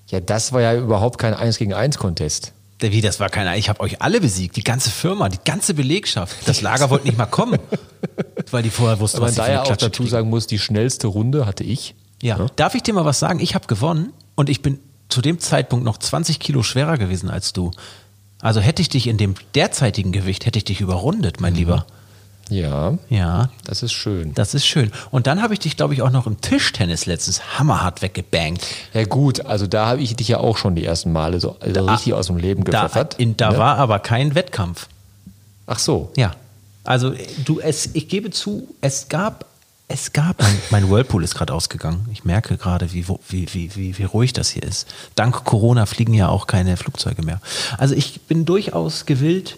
Ja, 0.08 0.20
das 0.20 0.52
war 0.52 0.60
ja 0.60 0.74
überhaupt 0.74 1.16
kein 1.18 1.32
1 1.32 1.56
gegen 1.56 1.72
1 1.72 1.96
Contest. 1.96 2.52
Wie, 2.82 3.00
das 3.00 3.20
war 3.20 3.28
keiner. 3.28 3.56
Ich 3.56 3.68
habe 3.68 3.80
euch 3.80 4.00
alle 4.02 4.20
besiegt. 4.20 4.56
Die 4.56 4.64
ganze 4.64 4.90
Firma, 4.90 5.28
die 5.28 5.38
ganze 5.44 5.74
Belegschaft. 5.74 6.36
Das 6.46 6.60
Lager 6.62 6.90
wollte 6.90 7.06
nicht 7.06 7.18
mal 7.18 7.26
kommen. 7.26 7.58
Weil 8.50 8.62
die 8.62 8.70
vorher 8.70 8.98
wussten, 9.00 9.18
Aber 9.18 9.26
was 9.26 9.34
sie 9.34 9.40
für 9.42 9.46
da 9.46 9.52
ja 9.52 9.62
eine 9.62 9.70
auch 9.72 9.76
dazu 9.76 10.02
kriegen. 10.02 10.10
sagen 10.10 10.30
muss, 10.30 10.46
die 10.46 10.58
schnellste 10.58 11.06
Runde 11.06 11.46
hatte 11.46 11.64
ich. 11.64 11.94
Ja. 12.22 12.46
Darf 12.56 12.74
ich 12.74 12.82
dir 12.82 12.94
mal 12.94 13.04
was 13.04 13.18
sagen? 13.18 13.40
Ich 13.40 13.54
habe 13.54 13.66
gewonnen 13.66 14.12
und 14.34 14.48
ich 14.48 14.62
bin 14.62 14.78
zu 15.08 15.20
dem 15.22 15.38
Zeitpunkt 15.40 15.84
noch 15.84 15.98
20 15.98 16.38
Kilo 16.38 16.62
schwerer 16.62 16.96
gewesen 16.98 17.30
als 17.30 17.52
du. 17.52 17.70
Also 18.40 18.60
hätte 18.60 18.80
ich 18.82 18.88
dich 18.88 19.06
in 19.06 19.16
dem 19.18 19.34
derzeitigen 19.54 20.12
Gewicht, 20.12 20.46
hätte 20.46 20.58
ich 20.58 20.64
dich 20.64 20.80
überrundet, 20.80 21.36
Mhm. 21.38 21.42
mein 21.42 21.54
Lieber. 21.54 21.86
Ja, 22.50 22.98
Ja, 23.08 23.48
das 23.64 23.82
ist 23.82 23.92
schön. 23.92 24.34
das 24.34 24.52
ist 24.54 24.66
schön. 24.66 24.90
Und 25.10 25.26
dann 25.26 25.40
habe 25.40 25.54
ich 25.54 25.60
dich, 25.60 25.76
glaube 25.76 25.94
ich, 25.94 26.02
auch 26.02 26.10
noch 26.10 26.26
im 26.26 26.40
Tischtennis 26.40 27.06
letztens 27.06 27.58
hammerhart 27.58 28.02
weggebankt. 28.02 28.66
Ja 28.92 29.04
gut, 29.04 29.46
also 29.46 29.66
da 29.66 29.86
habe 29.86 30.00
ich 30.02 30.14
dich 30.16 30.28
ja 30.28 30.38
auch 30.38 30.56
schon 30.58 30.74
die 30.74 30.84
ersten 30.84 31.12
Male 31.12 31.40
so 31.40 31.56
also 31.60 31.86
richtig 31.86 32.12
aus 32.14 32.26
dem 32.26 32.36
Leben 32.36 32.64
Da, 32.64 32.82
gepfeffert. 32.82 33.14
in, 33.14 33.36
da 33.36 33.52
ne? 33.52 33.58
war 33.58 33.78
aber 33.78 34.00
kein 34.00 34.34
Wettkampf. 34.34 34.88
Ach 35.66 35.78
so. 35.78 36.12
Ja. 36.16 36.32
Also 36.84 37.14
du, 37.44 37.60
es, 37.60 37.90
ich 37.94 38.08
gebe 38.08 38.30
zu, 38.30 38.66
es 38.80 39.08
gab, 39.08 39.44
es 39.86 40.12
gab, 40.12 40.40
mein, 40.40 40.58
mein 40.70 40.90
Whirlpool 40.90 41.22
ist 41.22 41.34
gerade 41.34 41.52
ausgegangen. 41.52 42.08
Ich 42.12 42.24
merke 42.24 42.56
gerade, 42.56 42.92
wie, 42.92 43.06
wie, 43.28 43.74
wie, 43.76 43.98
wie 43.98 44.04
ruhig 44.04 44.32
das 44.32 44.50
hier 44.50 44.62
ist. 44.62 44.86
Dank 45.14 45.44
Corona 45.44 45.86
fliegen 45.86 46.14
ja 46.14 46.28
auch 46.28 46.46
keine 46.46 46.76
Flugzeuge 46.76 47.22
mehr. 47.22 47.40
Also 47.78 47.94
ich 47.94 48.22
bin 48.22 48.44
durchaus 48.44 49.06
gewillt 49.06 49.56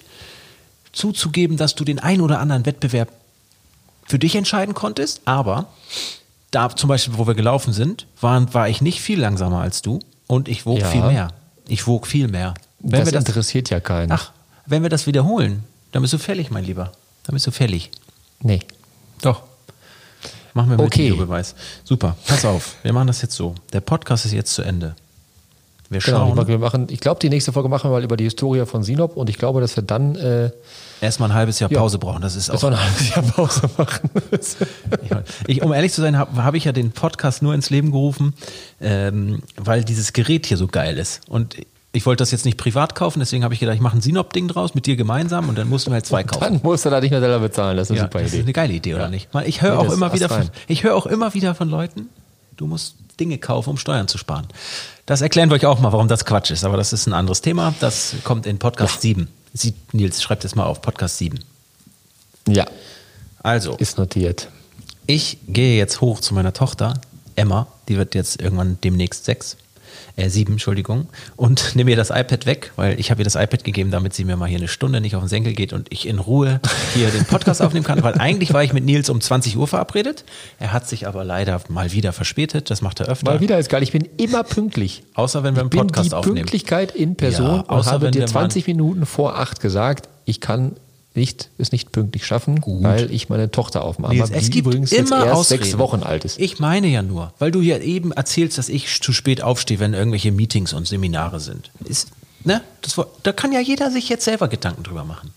zuzugeben, 0.92 1.57
dass 1.57 1.74
du 1.74 1.85
den 1.85 1.98
ein 1.98 2.20
oder 2.20 2.38
anderen 2.40 2.66
Wettbewerb 2.66 3.11
für 4.07 4.18
dich 4.18 4.35
entscheiden 4.37 4.74
konntest, 4.74 5.22
aber 5.24 5.66
da 6.50 6.74
zum 6.74 6.88
Beispiel, 6.88 7.16
wo 7.16 7.26
wir 7.26 7.35
gelaufen 7.35 7.72
sind, 7.72 8.07
waren, 8.20 8.52
war 8.52 8.68
ich 8.68 8.81
nicht 8.83 9.00
viel 9.00 9.18
langsamer 9.20 9.61
als 9.61 9.81
du 9.83 10.00
und 10.26 10.48
ich 10.48 10.66
wog 10.66 10.81
Ja. 10.81 10.88
viel 10.88 11.02
mehr. 11.02 11.28
Ich 11.68 11.87
wog 11.87 12.07
viel 12.07 12.28
mehr. 12.28 12.55
Wenn 12.81 13.00
das 13.00 13.07
wir 13.07 13.12
das, 13.12 13.28
interessiert 13.28 13.70
ja 13.70 13.81
keinen. 13.81 14.12
ach, 14.12 14.33
wenn 14.66 14.83
wir 14.83 14.90
das 14.90 15.07
wiederholen, 15.07 15.64
dann 15.92 16.02
bist 16.02 16.12
du 16.14 16.18
fällig, 16.18 16.50
mein 16.50 16.64
Lieber. 16.64 16.92
Dann 17.24 17.35
bist 17.35 17.46
du 17.46 17.50
fällig. 17.50 17.90
nee. 18.40 18.61
Doch. 19.22 19.42
Machen 20.55 20.70
wir 20.70 20.76
mit 20.76 20.87
Okay. 20.87 21.05
Videobeweis. 21.12 21.55
Super. 21.85 22.16
Pass 22.26 22.44
auf. 22.44 22.74
Wir 22.83 22.92
machen 22.92 23.07
das 23.07 23.22
jetzt 23.22 23.35
so. 23.37 23.55
Der 23.72 23.81
Podcast 23.81 24.26
ist 24.26 24.33
jetzt 24.33 24.52
zu 24.52 24.61
Ende. 24.62 24.94
Wir 25.92 26.00
Genau, 26.00 26.35
schauen 26.35 26.48
wir 26.48 26.59
machen, 26.59 26.87
ich 26.90 27.00
glaube, 27.00 27.20
die 27.20 27.28
nächste 27.28 27.52
Folge 27.52 27.68
machen 27.68 27.90
wir 27.90 27.94
mal 27.94 28.05
über 28.05 28.16
die 28.16 28.24
Historie 28.24 28.64
von 28.66 28.83
Sinop 28.83 29.16
und 29.16 29.28
ich 29.31 29.38
glaube, 29.38 29.61
dass 29.61 29.76
wir 29.76 29.83
dann 29.83 30.14
äh, 30.16 30.50
erstmal 31.00 31.31
ein 31.31 31.35
halbes 31.35 31.59
Jahr 31.61 31.70
Ja. 31.70 31.78
Pause 31.78 31.98
brauchen. 31.98 32.22
Das 32.22 32.35
ist 32.37 32.50
auch. 32.50 32.55
erstmal 32.55 32.72
ein 32.74 32.81
halbes 32.83 33.09
Jahr 33.14 33.22
Pause 33.22 33.62
machen. 33.76 34.11
Ich, 35.46 35.62
um 35.62 35.72
ehrlich 35.72 35.92
zu 35.92 36.00
sein, 36.00 36.16
habe 36.18 36.42
hab 36.44 36.55
ich 36.55 36.64
ja 36.64 36.72
den 36.72 36.92
Podcast 36.92 37.42
nur 37.42 37.55
ins 37.55 37.70
Leben 37.70 37.90
gerufen, 37.90 38.35
ähm, 38.81 39.42
weil 39.57 39.85
dieses 39.85 40.12
Gerät 40.12 40.46
hier 40.46 40.57
so 40.57 40.66
geil 40.66 40.98
ist. 40.98 41.20
Und 41.28 41.57
ich 41.92 42.07
wollte 42.07 42.22
das 42.22 42.31
jetzt 42.31 42.44
nicht 42.46 42.57
privat 42.57 42.94
kaufen, 42.94 43.20
deswegen 43.20 43.44
habe 43.44 43.52
ich 43.52 43.61
gedacht, 43.61 43.74
ich 43.74 43.83
mache 43.83 43.96
ein 43.98 44.00
Sinop-Ding 44.00 44.48
draus 44.48 44.74
mit 44.74 44.87
dir 44.87 44.96
gemeinsam 44.96 45.48
und 45.48 45.59
dann 45.59 45.68
mussten 45.68 45.90
wir 45.90 45.94
halt 45.94 46.07
zwei 46.07 46.22
kaufen. 46.24 46.40
dann 46.55 46.61
musst 46.62 46.87
du 46.87 46.90
da 46.90 47.00
nicht 47.00 47.11
mehr 47.11 47.20
selber 47.20 47.40
bezahlen, 47.40 47.76
das 47.76 47.88
ist 47.88 47.90
eine 47.90 47.98
Ja, 47.98 48.05
super 48.05 48.18
das 48.20 48.28
ist 48.28 48.35
Idee. 48.35 48.42
eine 48.44 48.52
geile 48.55 48.72
Idee, 48.72 48.94
oder 48.94 49.09
nicht? 49.11 49.28
Weil 49.33 49.46
ich 49.46 49.61
höre 49.61 49.72
Nee, 49.72 49.76
auch 49.76 49.85
das 49.85 49.94
immer 49.94 50.07
ist 50.07 50.14
wieder, 50.14 50.28
von, 50.28 50.38
astrein. 50.38 50.57
ich 50.68 50.85
höre 50.85 50.94
auch 50.94 51.05
immer 51.07 51.35
wieder 51.35 51.55
von 51.55 51.68
Leuten, 51.68 52.09
du 52.57 52.66
musst 52.66 52.94
Dinge 53.22 53.38
kaufen, 53.38 53.70
um 53.70 53.76
Steuern 53.76 54.08
zu 54.08 54.18
sparen. 54.18 54.48
Das 55.06 55.20
erklären 55.20 55.48
wir 55.48 55.54
euch 55.54 55.66
auch 55.66 55.78
mal, 55.78 55.92
warum 55.92 56.08
das 56.08 56.24
Quatsch 56.24 56.50
ist, 56.50 56.64
aber 56.64 56.76
das 56.76 56.92
ist 56.92 57.06
ein 57.06 57.12
anderes 57.12 57.40
Thema. 57.40 57.72
Das 57.78 58.14
kommt 58.24 58.46
in 58.46 58.58
Podcast 58.58 59.00
7. 59.00 59.28
Sie, 59.54 59.74
Nils, 59.92 60.20
schreibt 60.22 60.44
es 60.44 60.56
mal 60.56 60.64
auf, 60.64 60.82
Podcast 60.82 61.18
7. 61.18 61.38
Ja, 62.48 62.66
Also, 63.44 63.76
ist 63.76 63.96
notiert. 63.98 64.48
ich 65.06 65.38
gehe 65.46 65.76
jetzt 65.78 66.00
hoch 66.00 66.18
zu 66.20 66.35
meiner 66.35 66.52
Tochter, 66.52 66.94
Emma, 67.37 67.68
die 67.88 67.96
wird 67.96 68.14
jetzt 68.16 68.40
irgendwann 68.42 68.78
demnächst 68.82 69.24
sechs, 69.24 69.56
äh, 70.16 70.28
sieben, 70.28 70.52
Entschuldigung, 70.52 71.09
und 71.37 71.74
nehme 71.76 71.90
ihr 71.90 71.96
das 71.96 72.11
iPad 72.11 72.46
weg, 72.46 72.72
weil 72.76 72.98
ich 72.98 73.11
habe 73.11 73.20
ihr 73.20 73.24
das 73.24 73.35
iPad 73.35 73.64
gegeben, 73.64 73.90
damit 73.90 74.14
sie 74.14 74.24
mir 74.24 74.37
mal 74.37 74.48
hier 74.48 74.59
eine 74.59 74.68
Stunde 74.68 75.00
nicht 75.00 75.16
auf 75.16 75.22
den 75.22 75.28
Senkel 75.28 75.52
geht 75.55 75.72
und 75.72 75.88
ich 75.90 76.07
in 76.07 76.18
Ruhe 76.18 76.61
hier 76.94 77.11
den 77.11 77.24
Podcast 77.24 77.62
aufnehmen 77.62 77.85
kann, 77.85 78.02
weil 78.02 78.14
eigentlich 78.18 78.52
war 78.52 78.62
ich 78.62 78.72
mit 78.72 78.85
Nils 78.85 79.11
um 79.11 79.20
20 79.20 79.57
Uhr 79.57 79.66
verabredet. 79.68 80.24
Er 80.59 80.72
hat 80.72 80.88
sich 80.88 81.07
aber 81.07 81.24
leider 81.24 81.61
mal 81.68 81.92
wieder 81.92 82.12
verspätet, 82.12 82.70
das 82.70 82.83
macht 82.83 83.00
er 83.00 83.09
öfter. 83.09 83.31
Mal 83.31 83.40
wieder 83.40 83.59
ist 83.59 83.68
geil, 83.68 83.83
ich 83.83 83.92
bin 83.92 84.09
immer 84.16 84.42
pünktlich. 84.44 85.02
Außer 85.14 85.42
wenn 85.42 85.55
wir 85.55 85.62
einen 85.62 85.68
Ich 85.68 85.78
bin 85.78 85.87
Podcast 85.87 86.11
die 86.11 86.14
aufnehmen. 86.14 86.37
Pünktlichkeit 86.37 86.94
in 86.94 87.16
Person 87.16 87.46
Ja, 87.46 87.52
und 87.61 87.70
außer 87.70 87.92
habe 87.92 88.07
wenn 88.07 88.12
dir 88.12 88.20
wir 88.20 88.26
20 88.26 88.66
Minuten 88.66 89.07
vor 89.07 89.38
acht 89.38 89.61
gesagt, 89.61 90.09
ich 90.24 90.40
kann 90.40 90.72
nicht, 91.14 91.51
es 91.59 91.72
nicht 91.72 91.92
pünktlich 91.92 92.25
schaffen, 92.25 92.61
weil 92.64 93.12
ich 93.12 93.29
meine 93.29 93.51
Tochter 93.51 93.85
auf 93.85 93.96
dem 93.96 94.07
Arm 94.07 94.14
Nils, 94.14 94.31
habe, 94.31 94.38
es 94.38 94.44
die 94.46 94.51
gibt 94.51 94.66
übrigens 94.66 94.90
jetzt 94.90 95.11
immer 95.11 95.25
erst 95.25 95.37
Ausreden. 95.37 95.64
sechs 95.64 95.79
Wochen 95.79 96.03
alt 96.03 96.25
ist. 96.25 96.40
Ich 96.40 96.59
meine 96.59 96.87
ja 96.87 97.03
nur, 97.03 97.35
weil 97.38 97.51
du 97.51 97.61
ja 97.61 97.79
eben 97.79 98.12
erzählst, 98.12 98.59
dass 98.59 98.68
ich 98.68 99.01
zu 99.01 99.12
spät 99.12 99.42
aufstehe, 99.42 99.79
wenn 99.79 99.94
irgendwelche 99.94 100.33
Meetings 100.33 100.72
und 100.72 100.87
Seminare 100.87 101.40
sind. 101.40 101.70
Ist, 101.85 102.09
ne? 102.44 102.62
das, 102.81 103.01
da 103.22 103.33
kann 103.33 103.53
ja 103.53 103.61
jeder 103.61 103.90
sich 103.90 104.09
jetzt 104.09 104.25
selber 104.25 104.48
Gedanken 104.48 104.83
drüber 104.83 105.05
machen. 105.05 105.33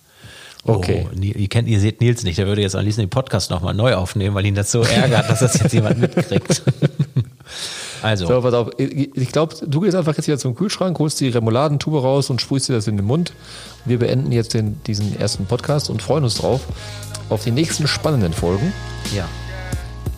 Okay. 0.68 1.08
Oh, 1.12 1.22
ihr, 1.22 1.48
kennt, 1.48 1.68
ihr 1.68 1.80
seht 1.80 2.02
Nils 2.02 2.24
nicht, 2.24 2.40
der 2.40 2.48
würde 2.48 2.62
jetzt 2.62 2.76
am 2.76 2.84
liebsten 2.84 3.02
den 3.02 3.10
Podcast 3.10 3.52
nochmal 3.52 3.76
neu 3.76 3.94
aufnehmen, 3.94 4.34
weil 4.34 4.46
ihn 4.48 4.56
das 4.56 4.72
so 4.72 4.82
ärgert, 4.82 5.30
dass 5.30 5.40
das 5.40 5.60
jetzt 5.60 5.74
jemand 5.74 5.98
mitkriegt. 6.00 6.64
Also, 8.06 8.28
So, 8.28 8.42
pass 8.42 8.54
auf. 8.54 8.70
Ich 8.78 9.16
ich 9.18 9.32
glaube, 9.32 9.56
du 9.66 9.80
gehst 9.80 9.96
einfach 9.96 10.16
jetzt 10.16 10.28
wieder 10.28 10.38
zum 10.38 10.54
Kühlschrank, 10.56 11.00
holst 11.00 11.20
die 11.20 11.30
Remouladentube 11.30 12.00
raus 12.00 12.30
und 12.30 12.40
sprühst 12.40 12.70
dir 12.70 12.74
das 12.74 12.88
in 12.88 12.98
den 12.98 13.06
Mund. 13.06 13.34
Wir 13.84 13.98
beenden 13.98 14.32
jetzt 14.32 14.54
den, 14.54 14.80
diesen 14.84 15.20
ersten 15.20 15.48
Podcast 15.48 15.90
und 15.90 16.04
freuen 16.04 16.24
uns 16.24 16.36
drauf 16.36 16.62
auf 17.30 17.44
die 17.44 17.52
nächsten 17.52 17.88
spannenden 17.88 18.32
Folgen. 18.34 18.72
ja. 19.16 19.28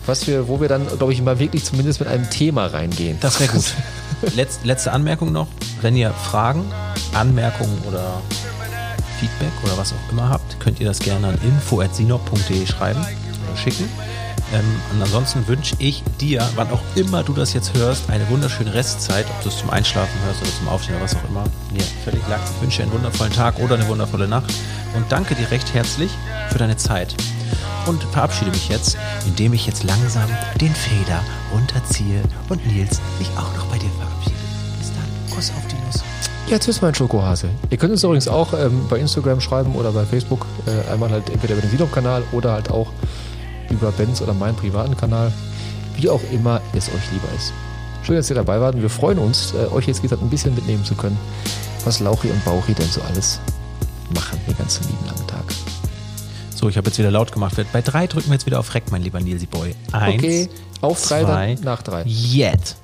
was 0.05 0.27
wir, 0.27 0.49
wo 0.49 0.59
wir 0.59 0.67
dann, 0.67 0.85
glaube 0.97 1.13
ich, 1.13 1.21
mal 1.21 1.39
wirklich 1.39 1.63
zumindest 1.63 2.01
mit 2.01 2.09
einem 2.09 2.29
Thema 2.29 2.65
reingehen. 2.65 3.17
Das 3.21 3.39
wäre 3.39 3.53
gut. 3.53 3.73
Letz, 4.35 4.59
letzte 4.63 4.91
Anmerkung 4.91 5.31
noch. 5.31 5.47
Wenn 5.81 5.95
ihr 5.95 6.11
Fragen, 6.11 6.65
Anmerkungen 7.13 7.77
oder 7.87 8.21
Feedback 9.19 9.51
oder 9.63 9.77
was 9.77 9.93
auch 9.93 10.11
immer 10.11 10.27
habt, 10.29 10.59
könnt 10.59 10.79
ihr 10.81 10.87
das 10.87 10.99
gerne 10.99 11.27
an 11.27 11.37
info.sinop.de 11.41 12.65
schreiben 12.67 12.99
oder 12.99 13.57
schicken. 13.57 13.89
Ähm, 14.53 14.63
und 14.93 15.01
ansonsten 15.01 15.47
wünsche 15.47 15.75
ich 15.79 16.03
dir, 16.21 16.47
wann 16.55 16.69
auch 16.71 16.81
immer 16.95 17.23
du 17.23 17.33
das 17.33 17.53
jetzt 17.53 17.73
hörst, 17.73 18.09
eine 18.09 18.27
wunderschöne 18.29 18.73
Restzeit, 18.73 19.25
ob 19.29 19.43
du 19.43 19.49
es 19.49 19.57
zum 19.57 19.69
Einschlafen 19.69 20.13
hörst 20.25 20.41
oder 20.41 20.51
zum 20.51 20.67
Aufstehen 20.69 20.95
oder 20.95 21.03
was 21.03 21.15
auch 21.15 21.29
immer. 21.29 21.43
Mir 21.71 21.83
völlig 22.03 22.25
lag. 22.29 22.39
Ich 22.55 22.61
wünsche 22.61 22.77
dir 22.77 22.83
einen 22.83 22.93
wundervollen 22.93 23.33
Tag 23.33 23.59
oder 23.59 23.75
eine 23.75 23.87
wundervolle 23.87 24.27
Nacht 24.27 24.53
und 24.95 25.11
danke 25.11 25.35
dir 25.35 25.51
recht 25.51 25.73
herzlich 25.73 26.11
für 26.49 26.57
deine 26.57 26.77
Zeit. 26.77 27.15
Und 27.85 28.03
verabschiede 28.03 28.51
mich 28.51 28.69
jetzt, 28.69 28.97
indem 29.25 29.53
ich 29.53 29.65
jetzt 29.65 29.83
langsam 29.83 30.29
den 30.59 30.73
Feder 30.73 31.21
runterziehe 31.53 32.21
und 32.49 32.65
Nils 32.67 32.99
mich 33.19 33.29
auch 33.37 33.53
noch 33.55 33.65
bei 33.67 33.77
dir 33.77 33.89
verabschiede. 33.97 34.35
Bis 34.77 34.91
dann. 34.91 35.35
Kuss 35.35 35.51
auf 35.51 35.65
die 35.67 35.75
Nuss. 35.85 36.03
Ja, 36.49 36.59
tschüss, 36.59 36.81
mein 36.81 36.95
Schokohase. 36.95 37.49
Ihr 37.69 37.77
könnt 37.77 37.91
uns 37.91 38.03
übrigens 38.03 38.27
auch 38.27 38.53
ähm, 38.53 38.87
bei 38.89 38.99
Instagram 38.99 39.41
schreiben 39.41 39.75
oder 39.75 39.91
bei 39.91 40.05
Facebook. 40.05 40.45
Äh, 40.65 40.91
einmal 40.91 41.09
halt 41.09 41.29
entweder 41.29 41.53
über 41.53 41.61
den 41.61 41.71
Sidom-Kanal 41.71 42.23
oder 42.31 42.53
halt 42.53 42.71
auch 42.71 42.87
über 43.69 43.91
Benz 43.91 44.21
oder 44.21 44.33
meinen 44.33 44.55
privaten 44.55 44.95
Kanal. 44.97 45.31
Wie 45.95 46.09
auch 46.09 46.21
immer 46.31 46.61
es 46.73 46.87
euch 46.89 47.11
lieber 47.11 47.27
ist. 47.35 47.53
Schön, 48.03 48.15
dass 48.15 48.29
ihr 48.29 48.35
dabei 48.35 48.61
wart 48.61 48.75
und 48.75 48.81
wir 48.81 48.89
freuen 48.89 49.17
uns, 49.17 49.53
äh, 49.53 49.73
euch 49.73 49.87
jetzt 49.87 50.01
gesagt 50.01 50.21
ein 50.21 50.29
bisschen 50.29 50.55
mitnehmen 50.55 50.85
zu 50.85 50.95
können, 50.95 51.17
was 51.83 51.99
Lauchi 51.99 52.29
und 52.29 52.43
Bauchi 52.45 52.73
denn 52.73 52.87
so 52.87 53.01
alles 53.01 53.39
machen 54.13 54.39
den 54.47 54.57
ganzen 54.57 54.83
lieben 54.87 55.05
langen 55.05 55.27
Tag. 55.27 55.43
So, 56.55 56.69
ich 56.69 56.77
habe 56.77 56.87
jetzt 56.87 56.97
wieder 56.97 57.11
laut 57.11 57.31
gemacht. 57.31 57.55
Bei 57.73 57.81
drei 57.81 58.07
drücken 58.07 58.27
wir 58.29 58.33
jetzt 58.33 58.45
wieder 58.45 58.59
auf 58.59 58.73
Reck, 58.73 58.85
mein 58.91 59.03
lieber 59.03 59.19
Nilsi 59.19 59.45
Boy. 59.45 59.75
Eins, 59.91 60.15
Okay, 60.15 60.49
auf 60.81 61.01
drei, 61.05 61.23
zwei, 61.23 61.55
dann 61.55 61.63
nach 61.63 61.81
drei. 61.83 62.03
Jetzt. 62.05 62.77